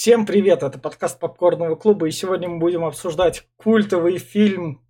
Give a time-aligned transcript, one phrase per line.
[0.00, 4.80] Всем привет, это подкаст Попкорного клуба, и сегодня мы будем обсуждать культовый фильм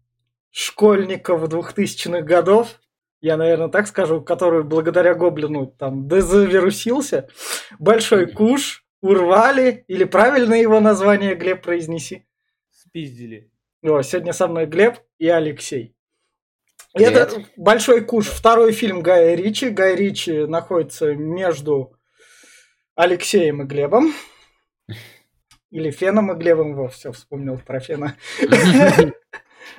[0.50, 2.78] школьников 2000-х годов,
[3.22, 7.26] я, наверное, так скажу, который благодаря Гоблину там дезавирусился.
[7.78, 12.26] Большой куш, урвали, или правильно его название, Глеб, произнеси?
[12.70, 13.50] Спиздили.
[13.82, 15.96] О, сегодня со мной Глеб и Алексей.
[16.92, 17.16] Привет.
[17.16, 19.70] Это «Большой куш», второй фильм Гая Ричи.
[19.70, 21.96] Гай Ричи находится между
[22.94, 24.12] Алексеем и Глебом.
[25.70, 26.74] Или Феном и Глебом.
[26.74, 28.16] Во, все, вспомнил про Фена.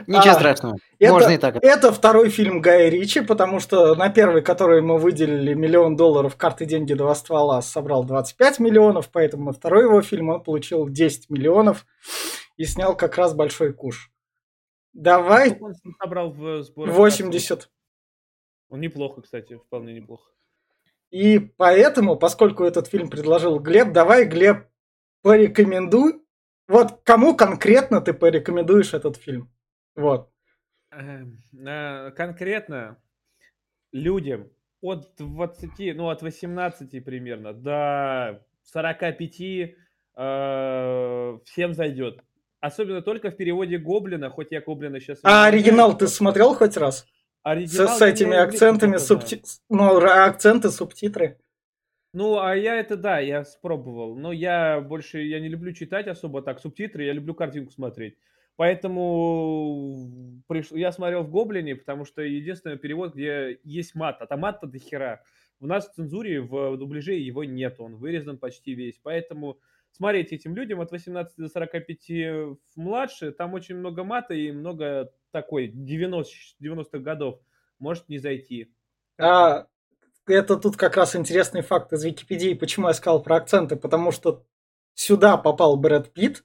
[0.08, 0.78] Ничего а, страшного.
[1.00, 1.58] Это, Можно и так.
[1.62, 6.66] Это второй фильм Гая Ричи, потому что на первый, который мы выделили миллион долларов, карты
[6.66, 11.86] деньги два ствола, собрал 25 миллионов, поэтому на второй его фильм он получил 10 миллионов
[12.56, 14.12] и снял как раз большой куш.
[14.94, 15.58] Давай.
[15.60, 16.90] Он собрал в сбор.
[16.90, 17.70] 80.
[18.70, 20.30] Он неплохо, кстати, вполне неплохо.
[21.10, 24.69] И поэтому, поскольку этот фильм предложил Глеб, давай, Глеб,
[25.22, 26.22] порекомендуй.
[26.68, 29.52] Вот кому конкретно ты порекомендуешь этот фильм?
[29.96, 30.30] Вот.
[30.92, 32.98] Эм, э, конкретно
[33.92, 34.50] людям
[34.82, 39.76] от 20, ну от 18 примерно до 45
[40.16, 42.24] э, всем зайдет.
[42.62, 45.20] Особенно только в переводе Гоблина, хоть я Гоблина сейчас...
[45.24, 47.06] А оригинал ты смотрел хоть раз?
[47.42, 49.42] Оригинал с, с этими акцентами, субти...
[49.70, 51.40] ну, акценты, субтитры.
[52.12, 54.16] Ну, а я это, да, я спробовал.
[54.16, 58.18] Но я больше, я не люблю читать особо так субтитры, я люблю картинку смотреть.
[58.56, 60.72] Поэтому приш...
[60.72, 64.80] я смотрел в Гоблине, потому что единственный перевод, где есть мат, а там мат-то до
[64.80, 65.22] хера.
[65.62, 69.00] У нас в цензуре, в дубляже его нет, он вырезан почти весь.
[69.02, 69.60] Поэтому
[69.92, 75.68] смотреть этим людям от 18 до 45 младше, там очень много мата и много такой
[75.68, 77.40] 90, 90-х годов.
[77.78, 78.74] Может не зайти.
[79.18, 79.68] А,
[80.34, 84.44] это тут как раз интересный факт из Википедии, почему я сказал про акценты, потому что
[84.94, 86.44] сюда попал Брэд Питт,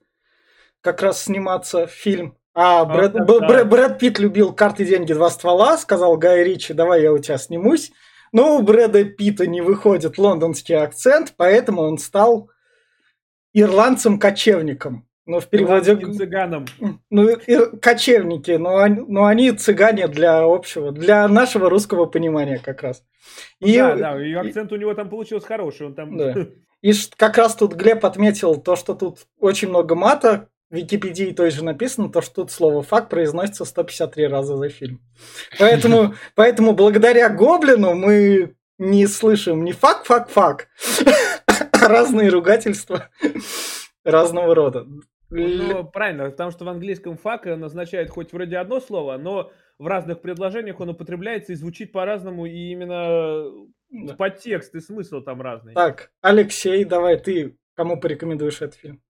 [0.80, 2.36] как раз сниматься фильм.
[2.54, 6.72] А, а Брэд, да, Брэд, Брэд Питт любил карты, деньги, два ствола, сказал Гай Ричи,
[6.72, 7.92] давай я у тебя снимусь.
[8.32, 12.50] Но у Брэда Питта не выходит лондонский акцент, поэтому он стал
[13.52, 15.08] ирландцем-кочевником.
[15.26, 15.96] Ну, в переводе...
[15.96, 16.66] цыганом.
[17.10, 22.82] Ну, и, кочевники, но они, но они цыгане для общего, для нашего русского понимания как
[22.82, 23.02] раз.
[23.60, 25.86] И, да, да, и акцент у него там получился хороший.
[25.86, 26.16] Он там...
[26.16, 26.34] Да.
[26.82, 31.50] И как раз тут Глеб отметил то, что тут очень много мата, в Википедии той
[31.50, 35.00] же написано, то, что тут слово «fuck» произносится 153 раза за фильм.
[35.58, 40.68] Поэтому, поэтому благодаря Гоблину мы не слышим ни «fuck, fuck, fuck»,
[41.46, 43.08] а разные ругательства
[44.04, 44.86] разного рода.
[45.30, 49.86] Ну, правильно, потому что в английском «фак» он означает хоть вроде одно слово, но в
[49.86, 53.44] разных предложениях он употребляется и звучит по-разному, и именно
[53.90, 54.14] да.
[54.14, 55.74] подтекст и смысл там разный.
[55.74, 59.02] Так, Алексей, давай ты кому порекомендуешь этот фильм?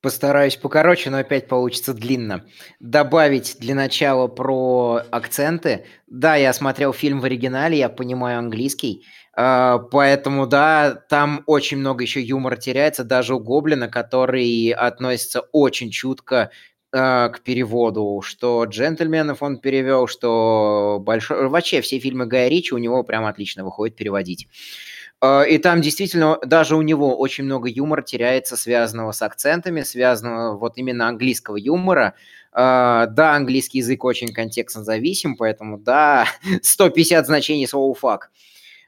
[0.00, 2.44] Постараюсь покороче, но опять получится длинно.
[2.80, 5.84] Добавить для начала про акценты.
[6.08, 9.04] Да, я смотрел фильм в оригинале, я понимаю английский.
[9.38, 15.90] Uh, поэтому, да, там очень много еще юмора теряется, даже у Гоблина, который относится очень
[15.90, 16.50] чутко
[16.94, 21.48] uh, к переводу, что «Джентльменов» он перевел, что большой...
[21.48, 24.48] Вообще все фильмы Гая Ричи у него прям отлично выходит переводить.
[25.22, 30.58] А, и там действительно даже у него очень много юмора теряется, связанного с акцентами, связанного
[30.58, 32.14] вот именно английского юмора.
[32.52, 36.26] А, да, английский язык очень контекстно зависим, поэтому да,
[36.62, 38.30] 150 значений слова «фак».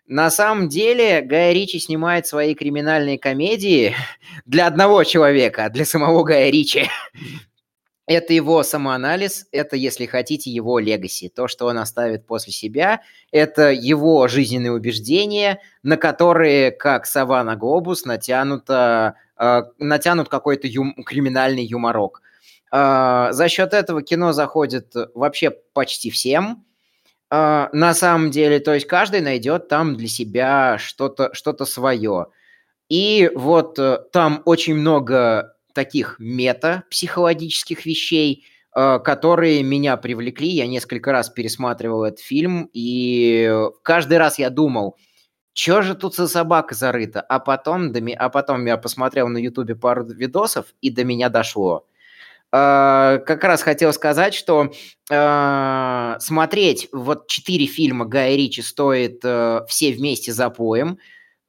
[0.07, 3.95] На самом деле Гай Ричи снимает свои криминальные комедии
[4.45, 6.91] для одного человека, для самого Гая Ричи.
[8.07, 11.31] Это его самоанализ, это, если хотите, его легаси.
[11.31, 13.01] То, что он оставит после себя,
[13.33, 20.93] это его жизненные убеждения, на которые, как сова на глобус, натянуто, э, натянут какой-то юм,
[21.03, 22.21] криминальный юморок.
[22.71, 26.63] Э, за счет этого кино заходит вообще почти всем.
[27.35, 32.27] Э, на самом деле, то есть каждый найдет там для себя что-то что свое.
[32.89, 38.45] И вот э, там очень много таких мета-психологических вещей,
[38.77, 40.49] э, которые меня привлекли.
[40.49, 44.97] Я несколько раз пересматривал этот фильм, и каждый раз я думал,
[45.55, 47.21] что же тут за собака зарыта?
[47.21, 51.87] А потом, а потом я посмотрел на ютубе пару видосов, и до меня дошло.
[52.55, 54.71] Uh, как раз хотел сказать, что
[55.11, 60.99] uh, смотреть вот четыре фильма Гая Ричи стоит uh, все вместе за поем.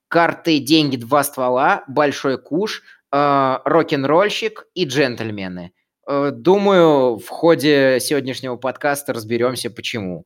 [0.07, 2.81] Карты, деньги, два ствола, большой куш–
[3.15, 5.71] э, рок-н-ролльщик и джентльмены.
[6.07, 10.25] Э, думаю, в ходе сегодняшнего подкаста разберемся, почему.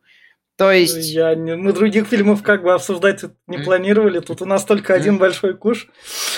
[0.59, 1.09] То есть...
[1.11, 4.19] Я не, мы других фильмов как бы обсуждать не планировали.
[4.19, 5.87] Тут у нас только один большой куш.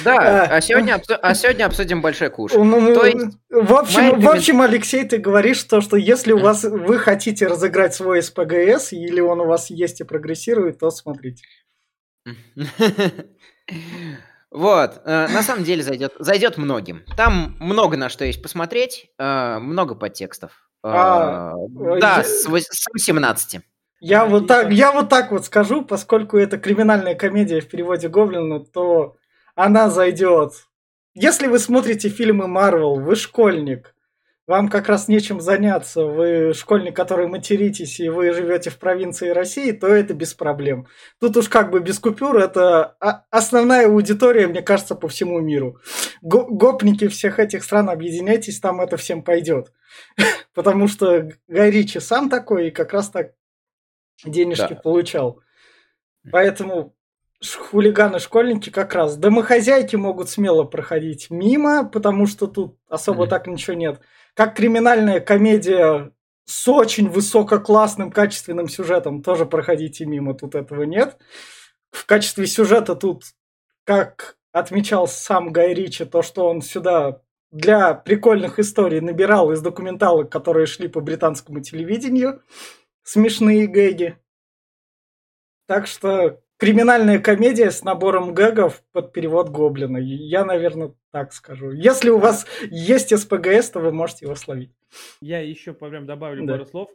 [0.04, 1.16] Да, а, а, сегодня, обсу...
[1.20, 2.54] а сегодня обсудим большой куш.
[2.54, 3.36] Ну, ну, то есть...
[3.50, 7.96] В общем, в общем, Алексей, ты говоришь то, что если у вас вы хотите разыграть
[7.96, 11.44] свой СПГС, или он у вас есть и прогрессирует, то смотрите.
[14.52, 17.06] Вот, э, на самом деле зайдет, зайдет многим.
[17.16, 20.52] Там много на что есть посмотреть, э, много подтекстов.
[20.84, 22.24] А, э, да, я...
[22.26, 23.62] с, с 18.
[24.04, 28.60] Я вот, так, я вот так вот скажу, поскольку это криминальная комедия в переводе Гоблина,
[28.60, 29.16] то
[29.54, 30.54] она зайдет.
[31.14, 33.94] Если вы смотрите фильмы Марвел, вы школьник,
[34.48, 39.72] вам как раз нечем заняться, вы школьник, который материтесь, и вы живете в провинции России,
[39.72, 40.88] то это без проблем.
[41.20, 42.96] Тут уж как бы без купюр, это
[43.30, 45.78] основная аудитория, мне кажется, по всему миру.
[46.24, 49.72] Гопники всех этих стран, объединяйтесь, там это всем пойдет.
[50.56, 53.34] Потому что Гай Ричи сам такой, и как раз так
[54.24, 54.76] денежки да.
[54.76, 55.42] получал.
[56.32, 56.96] Поэтому
[57.44, 59.18] хулиганы-школьники как раз.
[59.18, 63.30] Домохозяйки могут смело проходить мимо, потому что тут особо mm-hmm.
[63.30, 64.02] так ничего нет.
[64.36, 66.12] Как криминальная комедия
[66.46, 71.18] с очень высококлассным, качественным сюжетом тоже проходите мимо, тут этого нет.
[71.92, 73.24] В качестве сюжета тут,
[73.86, 77.22] как отмечал сам Гай Ричи, то, что он сюда
[77.52, 82.42] для прикольных историй набирал из документалок, которые шли по британскому телевидению
[83.04, 84.18] смешные гэги.
[85.68, 89.98] Так что криминальная комедия с набором гэгов под перевод Гоблина.
[89.98, 91.72] Я, наверное, так скажу.
[91.72, 94.72] Если у вас есть СПГС, то вы можете его словить.
[95.22, 96.54] Я еще прям добавлю да.
[96.54, 96.90] пару слов.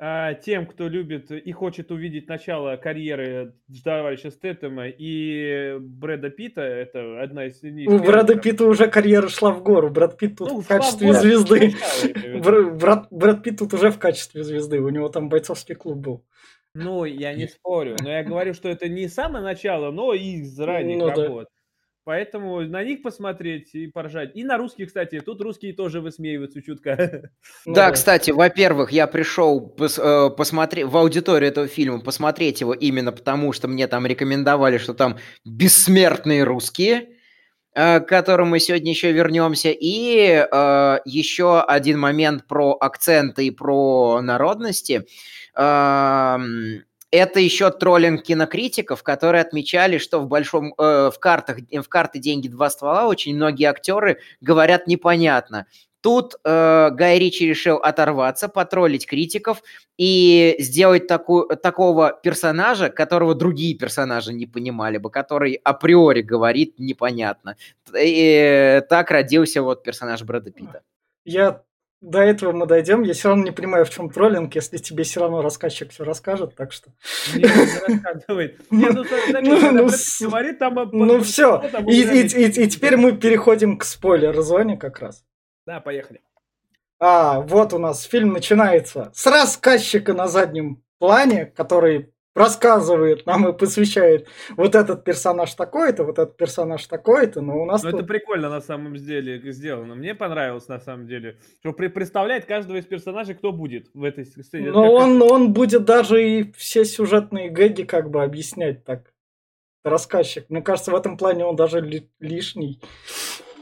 [0.00, 7.20] А, тем, кто любит и хочет увидеть начало карьеры товарища Стэттема и Брэда Питта, это
[7.20, 7.60] одна из...
[7.62, 9.90] У Брэда Питта уже карьера шла в гору.
[9.90, 11.74] Брэд Питт тут ну, в качестве звезды.
[12.40, 14.78] Брэд, Брэд Питт тут уже в качестве звезды.
[14.78, 16.24] У него там бойцовский клуб был.
[16.74, 20.60] Ну, я не спорю, но я говорю, что это не самое начало, но и из
[20.60, 21.44] ранних ну, работ.
[21.44, 21.57] Да.
[22.08, 24.30] Поэтому на них посмотреть и поржать.
[24.34, 27.30] И на русских, кстати, тут русские тоже высмеиваются чутко.
[27.66, 32.72] Ну да, кстати, во-первых, я пришел пос, э, посмотреть в аудиторию этого фильма, посмотреть его
[32.72, 37.10] именно потому, что мне там рекомендовали, что там бессмертные русские,
[37.74, 39.68] э, к которым мы сегодня еще вернемся.
[39.70, 45.04] И э, еще один момент про акценты и про народности.
[45.54, 46.38] Э,
[47.10, 52.48] это еще троллинг кинокритиков, которые отмечали, что в большом э, в картах в карты деньги
[52.48, 55.66] два ствола очень многие актеры говорят непонятно.
[56.00, 59.62] Тут э, Гай Ричи решил оторваться, потроллить критиков
[59.96, 67.56] и сделать такую, такого персонажа, которого другие персонажи не понимали бы, который априори говорит непонятно.
[67.98, 70.82] И так родился вот персонаж Брэда Питта.
[71.24, 71.62] Я
[72.00, 73.02] до этого мы дойдем.
[73.02, 76.54] Я все равно не понимаю, в чем троллинг, если тебе все равно рассказчик все расскажет,
[76.54, 76.90] так что...
[77.34, 77.44] Не,
[78.92, 79.04] ну
[80.92, 85.24] Ну все, и теперь мы переходим к спойлер-зоне как раз.
[85.66, 86.20] Да, поехали.
[87.00, 93.52] А, вот у нас фильм начинается с рассказчика на заднем плане, который рассказывает нам и
[93.52, 98.00] посвящает вот этот персонаж такой-то, вот этот персонаж такой-то, но у нас ну, тут...
[98.00, 99.94] это прикольно на самом деле сделано.
[99.94, 104.24] Мне понравилось на самом деле, что при представляет каждого из персонажей, кто будет в этой
[104.24, 104.70] сцене.
[104.70, 109.12] Но он, он будет даже и все сюжетные гэги как бы объяснять так.
[109.84, 110.44] Рассказчик.
[110.48, 112.80] Мне кажется, в этом плане он даже ли, лишний.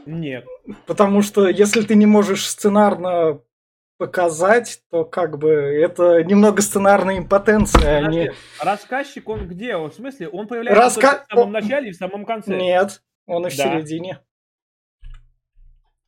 [0.05, 0.45] Нет.
[0.85, 3.41] Потому что если ты не можешь сценарно
[3.97, 8.01] показать, то как бы это немного сценарная импотенция.
[8.01, 8.31] Подожди, они...
[8.61, 9.75] Рассказчик он где?
[9.75, 11.25] В смысле, он появляется Раска...
[11.27, 12.55] в самом начале и в самом конце?
[12.55, 13.63] Нет, он и в да.
[13.63, 14.21] середине.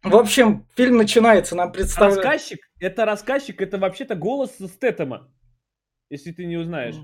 [0.04, 2.24] В общем, фильм начинается, нам представляют...
[2.24, 5.30] Рассказчик, это рассказчик, это вообще-то голос Стэттема,
[6.10, 6.96] если ты не узнаешь.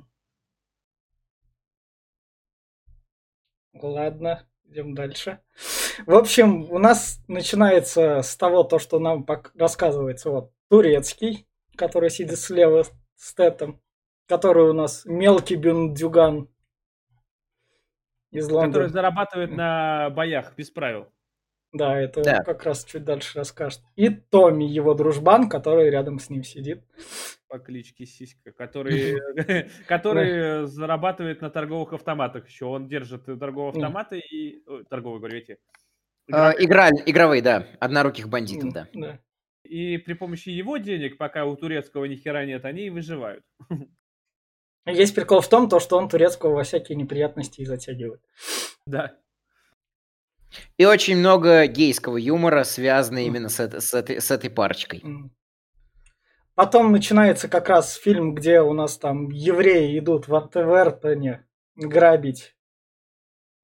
[3.74, 5.42] Ладно, идем дальше.
[6.06, 9.26] В общем, у нас начинается с того, то, что нам
[9.56, 10.30] рассказывается.
[10.30, 12.84] Вот турецкий, который сидит слева
[13.16, 13.82] с Тетом,
[14.28, 16.50] который у нас мелкий бюндюган
[18.32, 18.74] из Лондона.
[18.74, 21.08] Который зарабатывает на боях без правил.
[21.76, 22.42] Да, это да.
[22.42, 23.82] как раз чуть дальше расскажет.
[23.98, 26.86] И Томми, его дружбан, который рядом с ним сидит.
[27.50, 29.20] По кличке Сиська, который,
[29.88, 32.66] который зарабатывает на торговых автоматах еще.
[32.66, 34.64] Он держит торговые автоматы и...
[34.90, 35.58] Торговые, говорю, эти...
[37.06, 37.68] Игровые, да.
[37.80, 39.20] Одноруких бандитов, да.
[39.66, 43.44] И при помощи его денег, пока у турецкого ни хера нет, они и выживают.
[44.86, 48.22] Есть прикол в том, то, что он турецкого во всякие неприятности и затягивает.
[48.86, 49.18] Да.
[50.78, 55.04] И очень много гейского юмора, связанного именно с, это, с, этой, с этой парочкой.
[56.54, 61.46] потом начинается как раз фильм, где у нас там евреи идут в Антевертоне
[61.76, 62.55] грабить.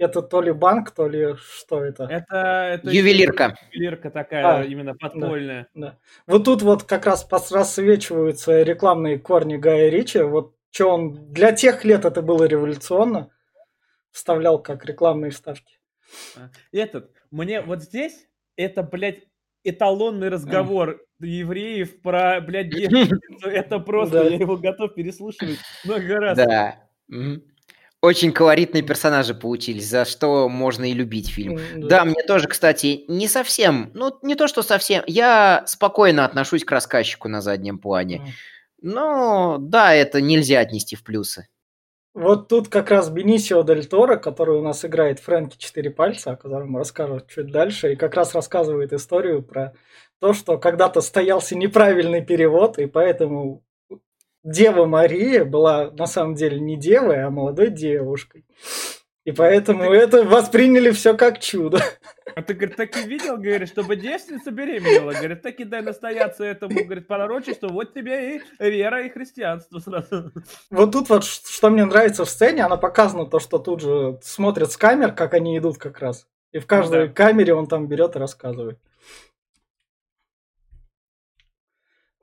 [0.02, 2.06] Это то ли банк, то ли что это?
[2.06, 2.36] Это,
[2.74, 3.56] это Ювелирка.
[3.72, 5.68] Ювелирка такая А, именно подпольная.
[5.76, 6.00] Да.
[6.26, 10.18] Вот тут вот как раз рассвечиваются рекламные корни Гая Ричи.
[10.24, 13.30] Вот что он для тех лет это было революционно.
[14.10, 15.78] Вставлял как рекламные вставки.
[16.36, 19.28] А, Этот, мне вот здесь, это, блядь,
[19.64, 23.48] эталонный разговор евреев про, блядь, девственницу.
[23.50, 24.30] Это просто, Да.
[24.30, 26.38] я его готов переслушивать много раз.
[26.38, 26.90] Да.
[28.02, 31.58] Очень колоритные персонажи получились, за что можно и любить фильм.
[31.58, 36.64] М, Да, мне тоже, кстати, не совсем, ну, не то, что совсем, я спокойно отношусь
[36.66, 38.24] к рассказчику на заднем плане.
[38.82, 41.48] Но, да, это нельзя отнести в плюсы.
[42.14, 46.36] Вот тут как раз Бенисио Дель Торо, который у нас играет Фрэнки Четыре Пальца, о
[46.36, 49.74] котором расскажут чуть дальше, и как раз рассказывает историю про
[50.20, 53.64] то, что когда-то стоялся неправильный перевод, и поэтому
[54.44, 58.46] Дева Мария была на самом деле не девой, а молодой девушкой.
[59.24, 61.80] И поэтому это восприняли все как чудо.
[62.36, 65.12] А ты, говорит, таки видел, говорит, чтобы девственница беременела?
[65.12, 70.32] Говорит, таки дай настояться этому, говорит, пророчеству, вот тебе и вера, и христианство сразу.
[70.72, 74.72] Вот тут вот что мне нравится в сцене, она показана то, что тут же смотрят
[74.72, 76.26] с камер, как они идут как раз.
[76.52, 77.14] И в каждой Да.
[77.14, 78.80] камере он там берет и рассказывает.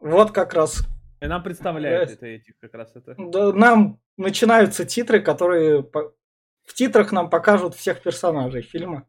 [0.01, 0.83] Вот как раз
[1.21, 2.15] И нам представляют Yes.
[2.15, 3.15] это этих как раз это.
[3.19, 6.13] да, нам начинаются титры, которые по-
[6.65, 9.07] в титрах нам покажут всех персонажей фильма.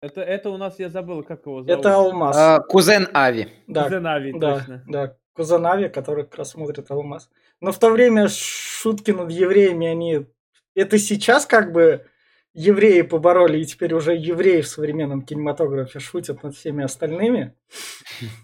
[0.00, 1.70] Это, это у нас, я забыл, как его зовут.
[1.80, 2.36] Это Алмаз.
[2.36, 3.48] А, Кузен Ави.
[3.66, 4.84] да, Зенави, да, точно.
[4.86, 5.16] да.
[5.32, 7.30] Кузанави, который как раз смотрит Алмаз.
[7.60, 10.26] Но в то время шутки над евреями, они...
[10.74, 12.06] Это сейчас как бы
[12.52, 17.54] евреи побороли, и теперь уже евреи в современном кинематографе шутят над всеми остальными.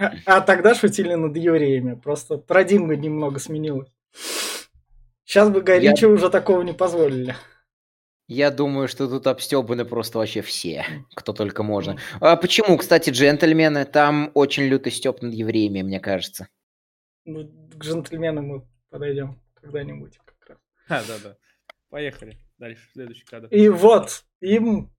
[0.00, 1.94] А, а тогда шутили над евреями.
[1.94, 3.90] Просто парадигма немного сменилась.
[5.24, 7.36] Сейчас бы Гай Я- уже такого не позволили.
[8.26, 11.98] Я думаю, что тут обстебаны просто вообще все, кто только можно.
[12.20, 13.84] А почему, кстати, джентльмены?
[13.84, 16.48] Там очень лютый степ над евреями, мне кажется.
[17.24, 20.58] Ну, к джентльменам мы подойдем когда-нибудь как раз.
[20.88, 21.36] А, да, да.
[21.90, 22.38] Поехали.
[22.56, 23.48] Дальше, следующий кадр.
[23.48, 24.90] И вот, им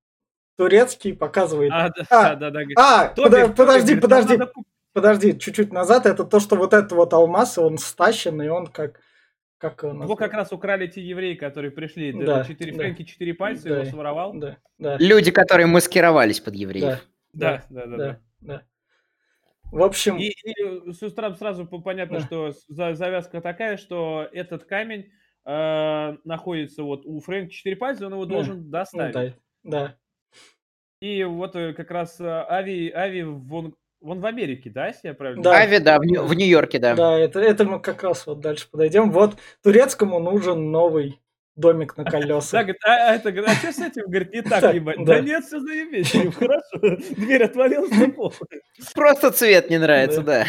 [0.57, 2.65] турецкий показывает А, да, А, да, да, да.
[2.75, 4.70] А, «Тоби, Тоби, подожди, нам подожди, надо купить».
[4.93, 6.05] Подожди, чуть-чуть назад.
[6.05, 8.99] Это то, что вот этот вот алмаз, он стащен, и он как...
[9.57, 12.11] как он Его как раз украли те евреи, которые пришли.
[12.13, 12.77] Да, Да, четыре да.
[12.77, 13.75] Фрэнки, четыре пальца, Да.
[13.81, 14.33] его своровал.
[14.33, 16.99] Да, да, Люди, которые маскировались под евреев.
[17.33, 17.97] да, Да, да, да.
[17.97, 18.19] да, да.
[18.41, 18.61] да.
[19.71, 22.25] В общем, И, и с утра сразу по- понятно, Да.
[22.25, 25.11] что с- за- завязка такая, что этот камень
[25.45, 28.33] э, находится вот у Фрэнка четыре пальца, он его Да.
[28.35, 29.13] должен ну доставить.
[29.13, 29.33] да,
[29.63, 29.95] да.
[30.99, 35.13] И вот э, как раз э, Ави, Ави вон, вон в Америке, да, если я
[35.13, 35.41] правильно?
[35.43, 35.55] Да.
[35.57, 36.95] Ави, да, в, Нью- в Нью-Йорке, да.
[36.95, 39.11] Да, это, это мы как раз вот дальше подойдем.
[39.11, 41.19] Вот турецкому нужен новый
[41.55, 42.61] домик на Да, колесах.
[42.61, 44.97] говорит, а, это, говорит, а что с этим, говорит, не так, Так, ебать?
[44.99, 45.05] да.
[45.15, 48.31] Да нет, все заебись, хорошо, дверь отвалилась, ну.
[48.95, 50.45] Просто цвет не нравится, да.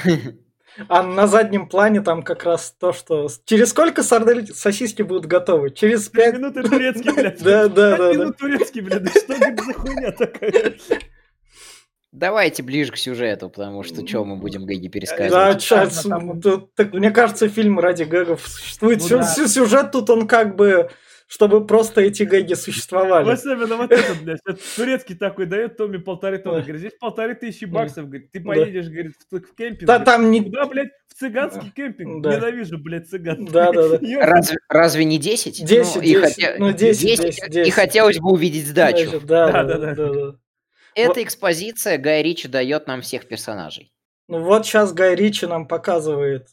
[0.88, 3.28] А на заднем плане там как раз то, что...
[3.44, 5.70] Через сколько сардель сосиски будут готовы?
[5.70, 7.42] Через Пять минут турецкий, блядь.
[7.42, 8.12] Да, да, да, да.
[8.14, 10.72] минут турецкий, блядь, да что говорит, за хуйня такая?
[12.12, 15.62] Давайте ближе к сюжету, потому что что мы будем Гэги Да, пересказывать.
[15.62, 19.00] с- там- тут- так, мне кажется, фильм ради гэгов существует.
[19.00, 19.24] Ну Сю- да.
[19.24, 20.90] сю- Сюжет тут он как бы,
[21.26, 23.30] чтобы просто эти гэги существовали.
[23.30, 24.40] Особенно вот этот, блядь,
[24.76, 26.62] турецкий такой дает Томми полторы тонны, Да.
[26.64, 27.72] говорит, здесь полторы тысячи Да.
[27.72, 28.46] баксов, говорит, ты Да.
[28.46, 29.84] поедешь, говорит, в, в кемпинг.
[29.86, 30.42] Да там не...
[30.42, 32.22] Куда, блядь, в цыганский кемпинг?
[32.22, 32.36] Да.
[32.36, 33.46] Ненавижу, блядь, цыган.
[33.46, 33.98] Да, да, да.
[34.20, 35.64] Разве, разве не 10?
[35.64, 37.72] 10, ну, и 10, хоте- ну, 10, 10, И 10.
[37.72, 39.18] хотелось бы увидеть сдачу.
[39.24, 40.34] Да, Да, да,
[40.94, 43.92] Эта экспозиция Гай Ричи дает нам всех персонажей.
[44.28, 46.48] Ну вот сейчас Гай Ричи нам показывает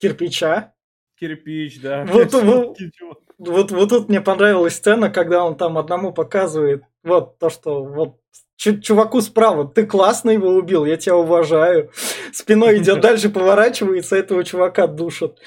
[0.00, 0.74] кирпича.
[1.18, 2.04] Кирпич, да.
[2.04, 2.78] Вот, вот.
[3.38, 8.20] Вот, вот тут мне понравилась сцена, когда он там одному показывает вот то, что вот
[8.56, 11.90] чу- чуваку справа, ты классно его убил, я тебя уважаю.
[12.32, 15.38] Спиной идет дальше, поворачивается, этого чувака душат.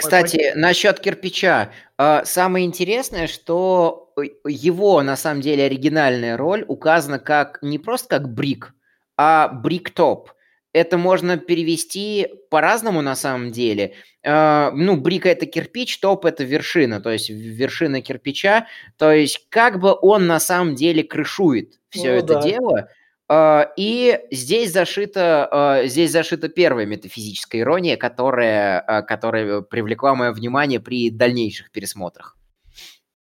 [0.00, 1.70] Кстати, насчет кирпича.
[1.98, 8.08] а, Самое интересное, что э, его, на самом деле, оригинальная роль указана как не просто
[8.08, 8.74] как брик,
[9.16, 10.30] а бриктоп.
[10.72, 13.94] Это можно перевести по-разному на самом деле.
[14.24, 18.66] А, Ну, брик это кирпич, топ это вершина, то есть вершина кирпича.
[18.96, 22.42] То есть как бы он на самом деле крышует все Ну это да.
[22.42, 22.88] дело.
[23.32, 30.80] А, И здесь зашита, здесь зашита первая метафизическая ирония, которая, а, которая привлекла мое внимание
[30.80, 32.36] при дальнейших пересмотрах.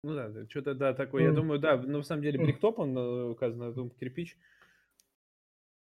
[0.04, 1.36] Ну да, что-то да, такой, я М.
[1.36, 4.38] думаю, да, ну, на самом деле, бриктоп, он э, указан, я думаю, кирпич.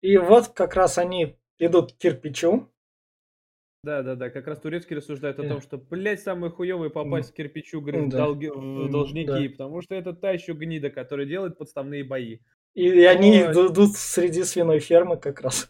[0.02, 2.72] И вот как раз они идут к кирпичу.
[3.84, 4.30] Да, да, да.
[4.30, 5.50] Как раз турецкий рассуждает о Э.
[5.50, 9.50] том, что, блядь, самое хуевое попасть к кирпичу, говорит, в, долги- в должники, да.
[9.52, 12.40] потому что это та еще гнида, которая делает подставные бои.
[12.76, 13.54] И они Ой.
[13.54, 15.70] идут среди свиной фермы как раз.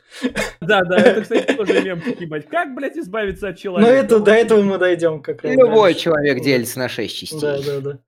[0.60, 2.50] Да, да, это, кстати, тоже мемчик, ебать.
[2.50, 3.94] Как, блядь, избавиться от Но человека?
[3.94, 5.54] это до этого мы дойдем как раз.
[5.54, 6.00] Любой дальше.
[6.06, 7.40] человек делится на шесть частей.
[7.40, 8.00] Да, да, да.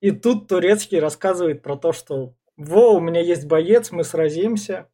[0.00, 4.88] И тут турецкий рассказывает про то, что во, у меня есть боец, мы сразимся.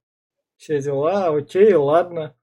[0.56, 2.34] Все дела, окей, ладно.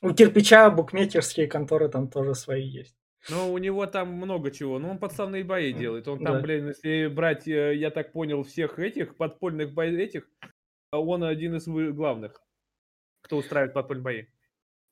[0.00, 2.94] У кирпича букмекерские конторы там тоже свои есть.
[3.28, 4.78] Ну, у него там много чего.
[4.78, 6.08] Ну, он подставные бои делает.
[6.08, 6.40] Он там, Да.
[6.40, 10.28] блин, если брать, э, я так понял, всех этих подпольных боев этих,
[10.90, 12.42] а он один из главных,
[13.22, 14.24] кто устраивает подпольные бои.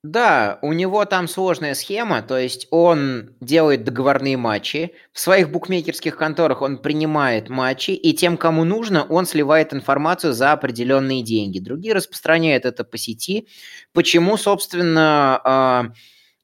[0.02, 6.16] Да, у него там сложная схема, то есть он делает договорные матчи, в своих букмекерских
[6.16, 11.58] конторах он принимает матчи, и тем, кому нужно, он сливает информацию за определенные деньги.
[11.58, 13.46] Другие распространяют это по сети.
[13.92, 15.92] Почему, собственно, а,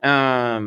[0.03, 0.61] а,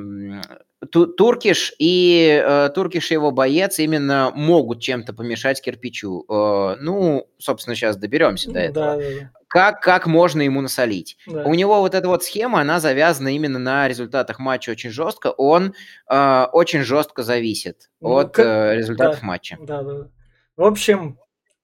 [0.91, 6.23] Туркиш и э, Туркиш и его боец именно могут чем-то помешать кирпичу.
[6.29, 8.85] Э, ну, собственно, сейчас доберемся до этого.
[8.85, 11.17] Да, да, Как, как можно ему насолить?
[11.27, 11.43] да.
[11.43, 11.49] да.
[11.49, 15.27] У него вот эта вот схема, она завязана именно на результатах матча очень жестко.
[15.31, 15.73] Он
[16.09, 19.27] э, очень жестко зависит Ну, от как- э, результатов да.
[19.27, 19.57] матча.
[19.59, 19.93] Да, да.
[19.93, 20.07] да.
[20.55, 21.17] В общем,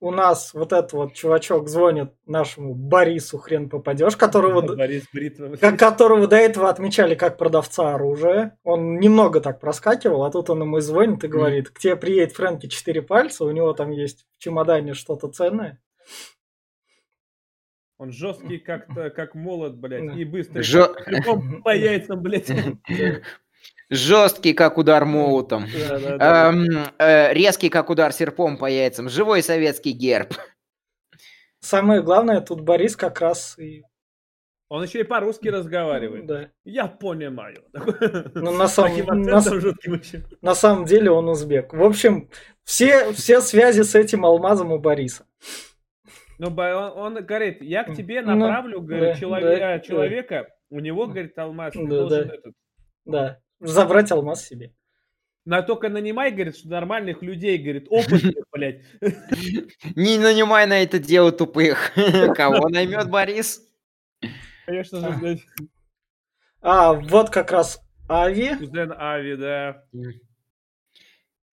[0.05, 5.55] у нас вот этот вот чувачок звонит нашему Борису, хрен попадешь, которого, Борис Бритва.
[5.55, 8.57] ко- которого до этого отмечали как продавца оружия.
[8.63, 12.33] Он немного так проскакивал, а тут он ему и звонит и говорит, к тебе приедет
[12.33, 15.81] Фрэнки четыре пальца, у него там есть в чемодане что-то ценное.
[17.97, 20.61] Он жесткий, как, как молот, блядь, и быстрый.
[20.63, 20.93] Жё-
[21.63, 22.51] по яйцам, блядь.
[23.89, 25.65] Жесткий, как удар молотом.
[25.87, 26.49] Да, да, да.
[26.49, 26.65] Эм,
[26.97, 29.09] э, резкий, как удар серпом по яйцам.
[29.09, 30.33] Живой советский герб.
[31.59, 33.83] Самое главное, тут Борис как раз и...
[34.67, 36.25] Он еще и по-русски разговаривает.
[36.25, 36.49] Да.
[36.63, 37.63] Я понимаю.
[38.33, 39.41] Ну, на С самом- таким на.
[40.41, 41.71] На самом деле он узбек.
[41.71, 42.29] В общем,
[42.63, 45.27] все, все связи с этим алмазом у Бориса.
[46.39, 50.79] Ну, он, он говорит, я к тебе Ну, направлю говорит, да, челове- да, человека, у
[50.79, 52.33] него, говорит, алмаз, Да, должен да.
[52.33, 52.53] этот.
[53.05, 53.39] Да.
[53.67, 54.73] Забрать алмаз себе.
[55.45, 58.81] На только нанимай, говорит, что нормальных людей, говорит, опытных, блядь.
[59.95, 61.91] Не нанимай на это дело тупых.
[62.35, 63.61] Кого наймет Борис?
[64.65, 65.11] Конечно же, А.
[65.11, 65.41] блядь,
[66.61, 68.55] А, вот как раз Ави.
[68.55, 69.83] кузен Ави, да.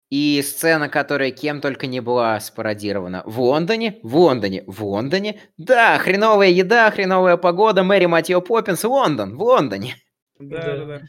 [0.09, 3.21] И сцена, которая кем только не была спародирована.
[3.25, 5.41] В Лондоне, в Лондоне, в Лондоне.
[5.57, 9.95] Да, хреновая еда, хреновая погода, Мэри Матьё Поппинс, Лондон, в Лондоне.
[10.39, 10.61] Да.
[10.61, 11.01] да, да.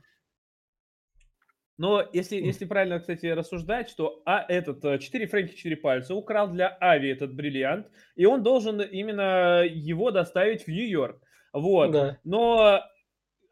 [1.79, 6.49] Но если, если правильно, кстати, рассуждать, что а этот э, 4 Фрэнки 4 пальца украл
[6.49, 11.21] для Ави этот бриллиант, и он должен именно его доставить в Нью-Йорк.
[11.53, 11.93] Вот.
[11.93, 12.19] Да.
[12.25, 12.83] Но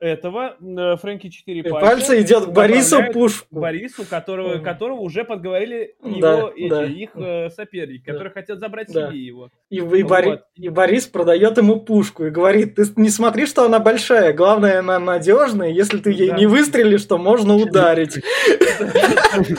[0.00, 4.64] этого э, Фрэнки 4 И пальца, пальцы идет к Борису к Борису, которого, Мгм.
[4.64, 6.84] которого уже подговорили Да, его, эти, да.
[6.84, 8.12] их э, соперники, Да.
[8.12, 9.08] которые хотят забрать Да.
[9.10, 9.50] себе его.
[9.70, 10.44] И, и Бори- Вот.
[10.56, 14.98] и Борис продает ему пушку и говорит, ты не смотри, что она большая, главное, она
[14.98, 16.36] надежная, если ты ей Да.
[16.36, 18.18] не выстрелишь, то можно ударить.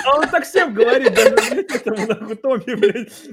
[0.06, 3.24] А он так всем говорит, даже блядь, этому нахуй Томми, блядь.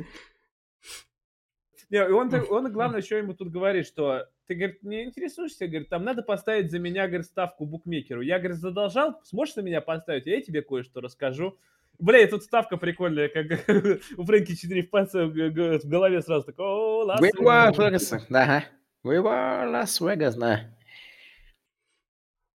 [1.90, 5.88] Не, и он, он, главное, еще ему тут говорит, что ты, говорит, не интересуешься, говорит,
[5.88, 8.20] там надо поставить за меня, говорит, ставку букмекеру.
[8.20, 10.26] Я, говорит, задолжал, сможешь за меня поставить?
[10.26, 11.58] Я тебе кое-что расскажу.
[11.98, 13.46] Бля, и тут ставка прикольная, как
[14.16, 18.12] у Фрэнки 4 в пальце в голове сразу так, о, Лас We were Вегас».
[18.12, 18.64] Vegas, Ага.
[19.04, 20.70] We were Las Vegas, да.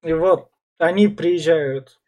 [0.03, 1.99] И вот они приезжают.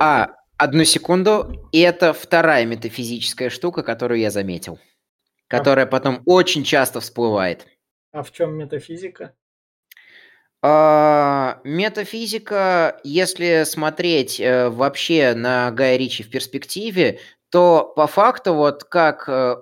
[0.00, 1.68] А, одну секунду.
[1.72, 4.78] И это вторая метафизическая штука, которую я заметил.
[5.46, 7.66] Которая потом очень часто всплывает.
[8.14, 9.34] А в чем метафизика?
[10.62, 17.18] А, метафизика, если смотреть э, вообще на Гая Ричи в перспективе,
[17.50, 19.56] то по факту вот как э,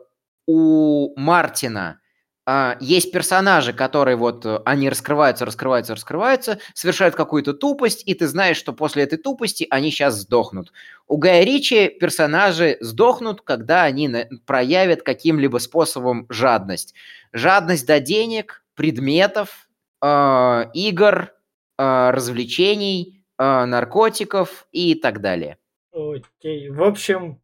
[0.46, 2.01] у Мартина
[2.44, 8.26] а, есть персонажи, которые вот э, они раскрываются, раскрываются, раскрываются, совершают какую-то тупость, и ты
[8.26, 10.72] знаешь, что после этой тупости они сейчас сдохнут.
[11.06, 16.94] У Гая Ричи персонажи сдохнут, когда они на- проявят каким-либо способом жадность.
[17.32, 19.68] Жадность до денег, предметов,
[20.02, 21.32] э, игр,
[21.78, 25.58] э, развлечений, э, наркотиков и так далее.
[25.92, 26.70] Окей.
[26.70, 27.40] В общем,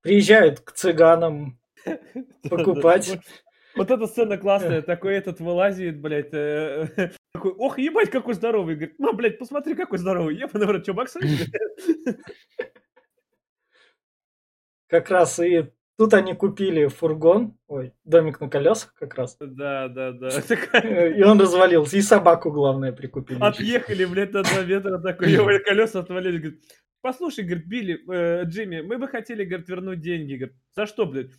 [0.00, 1.58] приезжают к цыганам
[2.48, 3.18] покупать.
[3.74, 6.88] Вот, эта сцена классная, такой этот вылазит, блядь, э,
[7.34, 11.48] такой, ох, ебать, какой здоровый, говорит, ну, блядь, посмотри, какой здоровый, в рот, что, боксуешь?
[14.88, 19.36] Как раз и тут они купили фургон, ой, домик на колесах как раз.
[19.40, 20.28] Да, да, да.
[20.28, 21.96] Э, И он развалился.
[21.96, 23.38] И собаку, главное, прикупили.
[23.40, 26.62] Отъехали, блядь, на два метра, такой, колеса отвалились, говорит,
[27.00, 31.30] послушай, говорит, Билли, э, Джимми, мы бы хотели, говорит, вернуть деньги, говорит, за что, блядь?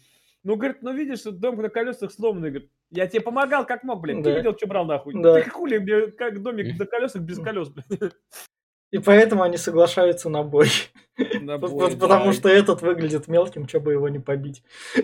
[0.44, 4.06] Ну, говорит, ну видишь, что дом на колесах сломанный, говорит, я тебе помогал как мог,
[4.06, 4.36] ты Да.
[4.36, 5.14] видел, что брал нахуй?
[5.22, 5.42] Да.
[5.42, 8.14] Ты хули мне, как домик на колесах без колес, блядь.
[8.92, 10.68] И поэтому они соглашаются на бой.
[11.42, 12.34] На бой, Потому да.
[12.34, 14.64] что этот выглядит мелким, что бы его не побить.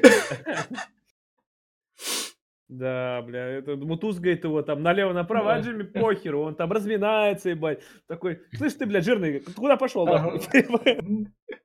[2.71, 5.62] Да, бля, это мутузгает его там налево-направо, а Да.
[5.63, 7.82] Джимми похеру, он там разминается, ебать.
[8.06, 10.39] Такой, слышь ты, бля, жирный, ты куда пошел, Ага.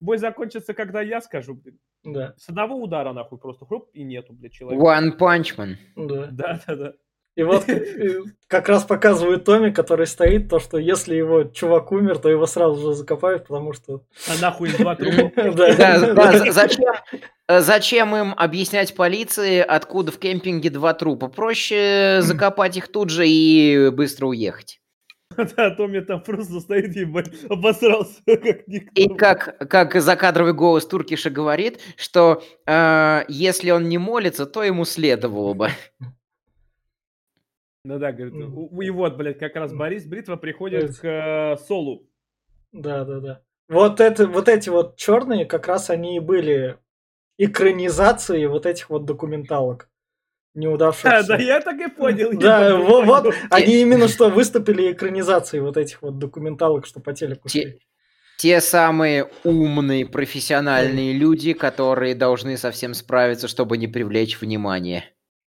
[0.00, 1.78] Бой закончится, когда я скажу, блин.
[2.04, 4.82] Да, С одного удара, нахуй, просто хруп, и нету, бля, человека.
[4.84, 5.74] One Punch Man.
[5.96, 6.28] да.
[6.30, 6.92] Да, да, да.
[7.36, 11.92] И вот как, э, как раз показывает Томми, который стоит, то, что если его чувак
[11.92, 14.04] умер, то его сразу же закопают, потому что...
[14.26, 15.30] А нахуй два трупа.
[15.52, 16.94] Да, да, за- зачем,
[17.48, 21.28] э, зачем им объяснять полиции, откуда в кемпинге два трупа?
[21.28, 24.80] Проще закопать их тут же и быстро уехать.
[25.56, 28.90] Да, Томми там просто стоит, ебать, обосрался, как никто.
[28.94, 34.84] И как, как закадровый голос Туркиша говорит, что э, если он не молится, то ему
[34.84, 35.70] следовало бы.
[37.84, 41.00] Ну да, говорит, у- и вот, блядь, как раз Борис Бритва приходит Yes.
[41.00, 42.08] к э, Солу.
[42.72, 43.42] Да, да, да.
[43.68, 46.78] Вот, это, вот эти вот черные, как раз они и были
[47.38, 49.88] экранизацией вот этих вот документалок.
[50.56, 51.24] А, Неудавшихся.
[51.28, 52.30] да, я так и понял.
[52.32, 57.60] Да, вот, они именно что выступили экранизацией вот этих вот документалок, что по телеку Те-
[57.62, 57.78] шли.
[58.38, 65.04] Те самые умные, профессиональные люди, которые должны совсем справиться, чтобы не привлечь внимание.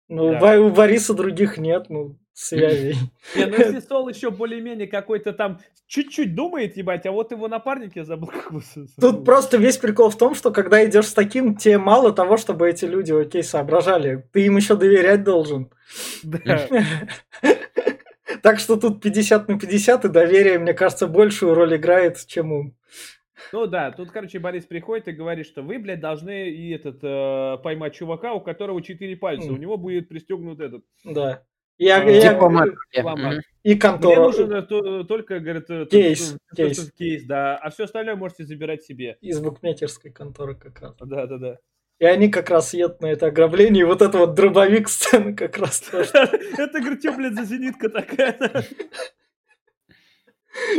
[0.08, 0.60] Ну, Да.
[0.60, 2.96] У Бориса других нет, ну, связей.
[3.36, 7.96] Не, ну если Сол еще более-менее какой-то там чуть-чуть думает, ебать, а вот его напарник,
[7.96, 8.30] я забыл.
[9.00, 12.68] Тут просто весь прикол в том, что когда идешь с таким, тебе мало того, чтобы
[12.68, 14.28] эти люди, окей, соображали.
[14.32, 15.70] Ты им еще доверять должен.
[16.22, 16.68] Да.
[18.42, 22.76] Так что тут 50 на 50, и доверие, мне кажется, большую роль играет, чем ум.
[23.52, 27.56] Ну да, тут, короче, Борис приходит и говорит, что вы, блядь, должны и этот э,
[27.62, 29.60] поймать чувака, у которого четыре пальца, у Мгм.
[29.60, 30.84] него будет пристегнут этот.
[31.04, 31.42] Да.
[31.78, 33.00] Я, А, я- Типа Макрофи.
[33.02, 33.32] Ломат.
[33.34, 33.42] Мгм.
[33.64, 34.20] и Мне контора.
[34.20, 36.92] нужен э, то- только, говорит, э, то- Кейс, то- то- кейс.
[36.92, 39.16] кейс, да, а все остальное можете забирать себе.
[39.20, 40.94] Из букмекерской конторы как раз.
[41.00, 41.58] Да, да, да.
[41.98, 45.58] И они как раз едут на это ограбление, и вот это вот дробовик сцены как
[45.58, 46.10] раз тоже.
[46.12, 48.36] Это, говорит, что, блядь, за зенитка такая?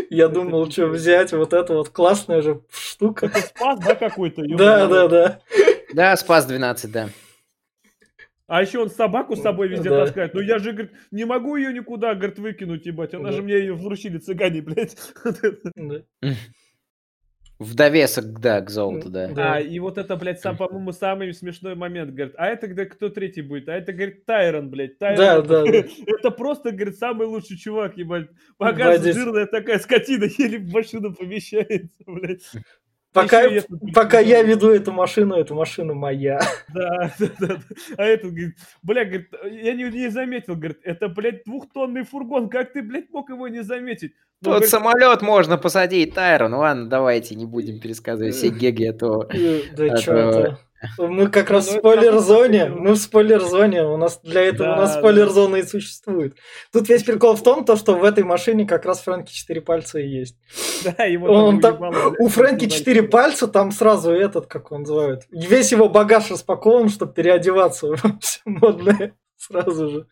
[0.10, 3.26] Я думал, что взять вот это вот классная же штука.
[3.26, 4.44] Это спас, да, какой-то?
[4.48, 5.40] Да, да, да.
[5.94, 7.10] Да, спас 12, да.
[8.48, 10.06] А еще он собаку с собой везде Да.
[10.06, 10.34] таскает.
[10.34, 13.14] Ну я же, говорит, не могу ее никуда, говорит, выкинуть, ебать.
[13.14, 13.38] Она Да.
[13.38, 14.96] же мне ее взрушили цыгане, блядь.
[15.76, 16.02] Да.
[17.58, 19.30] В довесок, да, к золоту, да.
[19.30, 19.54] Да.
[19.56, 23.08] А, и вот это, блядь, сам, по-моему, самый смешной момент, говорит, а это, где кто
[23.08, 23.70] третий будет?
[23.70, 25.18] А это, говорит, Тайрон, блядь, Тайрон.
[25.18, 25.72] Да, да, да.
[26.06, 28.28] это просто, говорит, самый лучший чувак, ебать.
[28.58, 32.44] Пока жирная такая скотина еле в машину помещается, блядь.
[33.16, 36.40] Пока, этот пока я веду эту машину, эта машина моя.
[36.74, 37.60] Да, да, да.
[37.98, 42.74] А этот говорит, бля, говорит, я не, не заметил, говорит, это, блядь, двухтонный фургон, как
[42.74, 44.14] ты, блядь, мог его не заметить?
[44.42, 46.54] Ну, Тут говорит, самолет можно посадить, Тайрон.
[46.54, 49.28] Ладно, давайте не будем пересказывать все геги, а то...
[49.32, 50.60] Э, Да что это?
[50.98, 52.66] Мы как раз в Ну, спойлер-зоне.
[52.70, 53.84] Мы в спойлер-зоне.
[53.84, 56.36] У нас для этого у нас спойлер-зона и существует.
[56.72, 60.00] Тут весь прикол в том, то, что в этой машине как раз Фрэнки 4 пальца
[60.00, 60.36] и есть.
[60.84, 61.80] Да, его Он там
[62.20, 62.68] У Фрэнки.
[62.68, 65.24] 4 пальца, там сразу этот, как он называют.
[65.32, 67.96] Весь его багаж распакован, чтобы переодеваться.
[68.22, 70.08] Всё модное сразу же.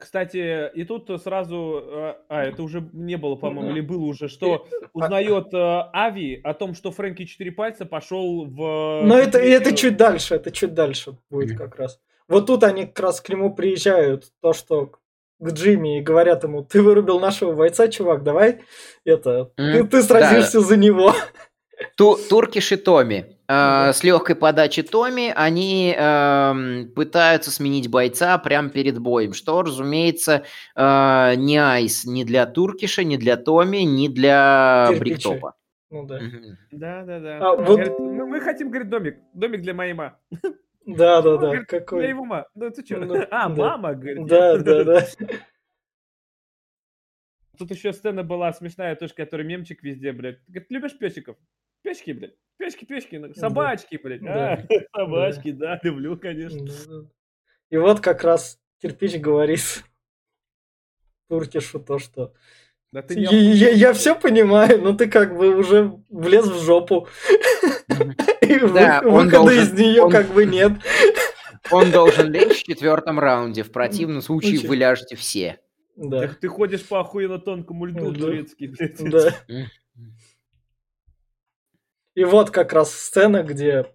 [0.00, 4.66] Кстати, и тут сразу, э, а, это уже не было, по-моему, или было уже, что
[4.94, 9.02] узнает э, Ави о том, что Фрэнки Четыре Пальца пошел в...
[9.04, 9.78] Но это, это Питер.
[9.78, 12.00] чуть дальше, это чуть дальше будет как раз.
[12.28, 14.92] Вот тут они как раз к нему приезжают, то, что
[15.40, 18.60] к Джимми и говорят ему, ты вырубил нашего бойца, чувак, давай
[19.04, 21.14] это, ты, ты сразишься за него.
[21.96, 23.20] Ту- Туркиш и Томми.
[23.20, 23.39] Мгм.
[23.52, 30.44] Э, С легкой подачи Томми они эм, пытаются сменить бойца прямо перед боем, что, разумеется,
[30.76, 35.10] э, не айс ни для Туркиша, ни для Томми, ни для Кирпичи.
[35.10, 35.54] Э, Бриктопа.
[35.90, 36.20] Ну да.
[36.70, 37.38] Да, да, да.
[37.40, 39.18] А, вот- Говорит, «Ну, мы хотим, говорит, домик.
[39.34, 40.14] Домик для моей мамы.
[40.86, 42.08] Да, да, да, Говорит, Для какой.
[42.08, 42.46] его мамы.
[42.54, 42.96] Ну ты что?
[42.98, 43.54] Ну, А, да.
[43.54, 44.26] мама, говорит.
[44.26, 45.06] Да, да, да.
[47.58, 50.38] Тут еще сцена была смешная, тоже, который мемчик везде, блядь.
[50.48, 51.36] Говорит, любишь песиков?
[51.82, 52.34] Песики, блядь.
[52.58, 53.16] Песики, песики.
[53.16, 54.22] ну, Собачки, блядь.
[54.22, 54.64] Да.
[54.92, 56.66] А, собачки, да, люблю, конечно.
[56.66, 57.08] Да.
[57.70, 59.60] И вот как раз кирпич говорит
[61.28, 62.34] Туркишу то, что
[62.92, 66.60] Да ты не Я, я, я все понимаю, но ты как бы уже влез в
[66.64, 67.08] жопу.
[68.40, 70.72] И вы- Да, он выхода должен- из нее он- как бы нет.
[71.70, 73.62] Он должен лечь в четвертом раунде.
[73.62, 74.68] В противном случае Случае.
[74.68, 75.60] вы ляжете все.
[75.94, 78.18] Да, Так ты ходишь по охуенно тонкому льду Да.
[78.20, 78.98] турецкий, блядь.
[78.98, 79.34] да.
[82.14, 83.86] И вот как раз сцена, где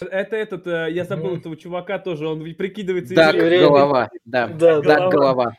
[0.00, 3.66] Это этот, э, я забыл этого чувака тоже, он ведь прикидывается время.
[3.68, 4.08] голова.
[4.24, 5.52] Да, Да, да, голова.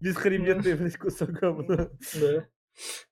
[0.00, 1.88] бесхребетный, блядь, кусок говна.
[2.14, 2.44] да.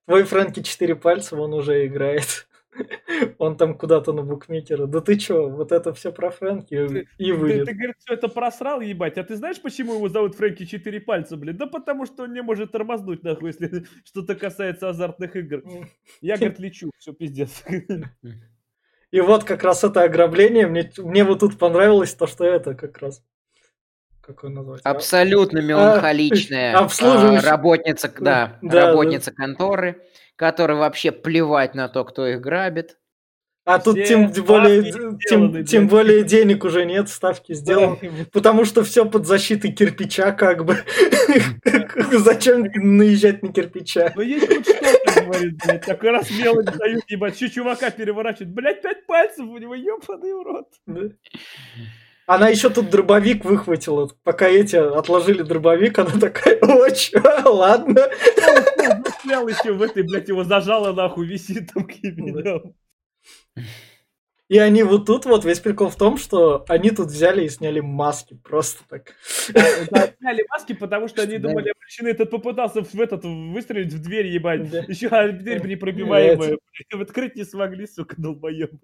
[0.05, 2.47] Твой Фрэнки четыре пальца, он уже играет.
[3.37, 4.85] Он там куда-то на букмекера.
[4.85, 7.65] Да ты чё, вот это все про Фрэнки Ты- и Ты, вылет.
[7.65, 9.17] ты, говорит, все это просрал, ебать.
[9.17, 11.57] А ты знаешь, почему его зовут Фрэнки Четыре Пальца, блин?
[11.57, 15.63] Да потому что он не может тормознуть, нахуй, если что-то касается азартных игр.
[16.21, 17.63] Я, говорит, лечу, все, пиздец.
[19.11, 22.97] И вот как раз это ограбление, мне, мне вот тут понравилось то, что это как
[22.97, 23.23] раз...
[24.21, 24.81] Как его назвать?
[24.83, 30.01] А, Абсолютно меланхоличная а, работница, да, Да, работница конторы,
[30.35, 32.97] которой вообще плевать на то, кто их грабит.
[33.65, 38.27] А тут Все тем более, ставки тем, сделаны, тем более денег уже нет, ставки сделаны.
[38.33, 40.79] Потому что все под защитой кирпича, как бы.
[42.11, 44.11] Зачем наезжать на кирпича?
[44.15, 45.85] Ну есть хоть что-то, говорит, блядь.
[45.85, 47.37] Такой раз мелочь дают, ебать.
[47.37, 48.53] Че чувака переворачивают.
[48.53, 50.67] Блядь, пять пальцев у него, ебаный урод.
[52.25, 54.09] Она еще тут дробовик выхватила.
[54.23, 58.09] Пока эти отложили дробовик, она такая, о, чё, ладно.
[59.05, 61.87] Застрял еще в этой, блядь, его зажало нахуй, висит там.
[64.49, 67.79] И они вот тут вот, весь прикол в том, что они тут взяли и сняли
[67.79, 69.15] маски просто так.
[69.89, 72.09] Да, Сняли маски, потому что они думали, обречены.
[72.09, 74.69] Этот попытался в этот выстрелить в дверь, ебать.
[74.69, 74.79] Да.
[74.87, 76.57] Еще а, дверь непробиваемая.
[76.91, 78.77] Открыть не смогли, сука, долбоебы.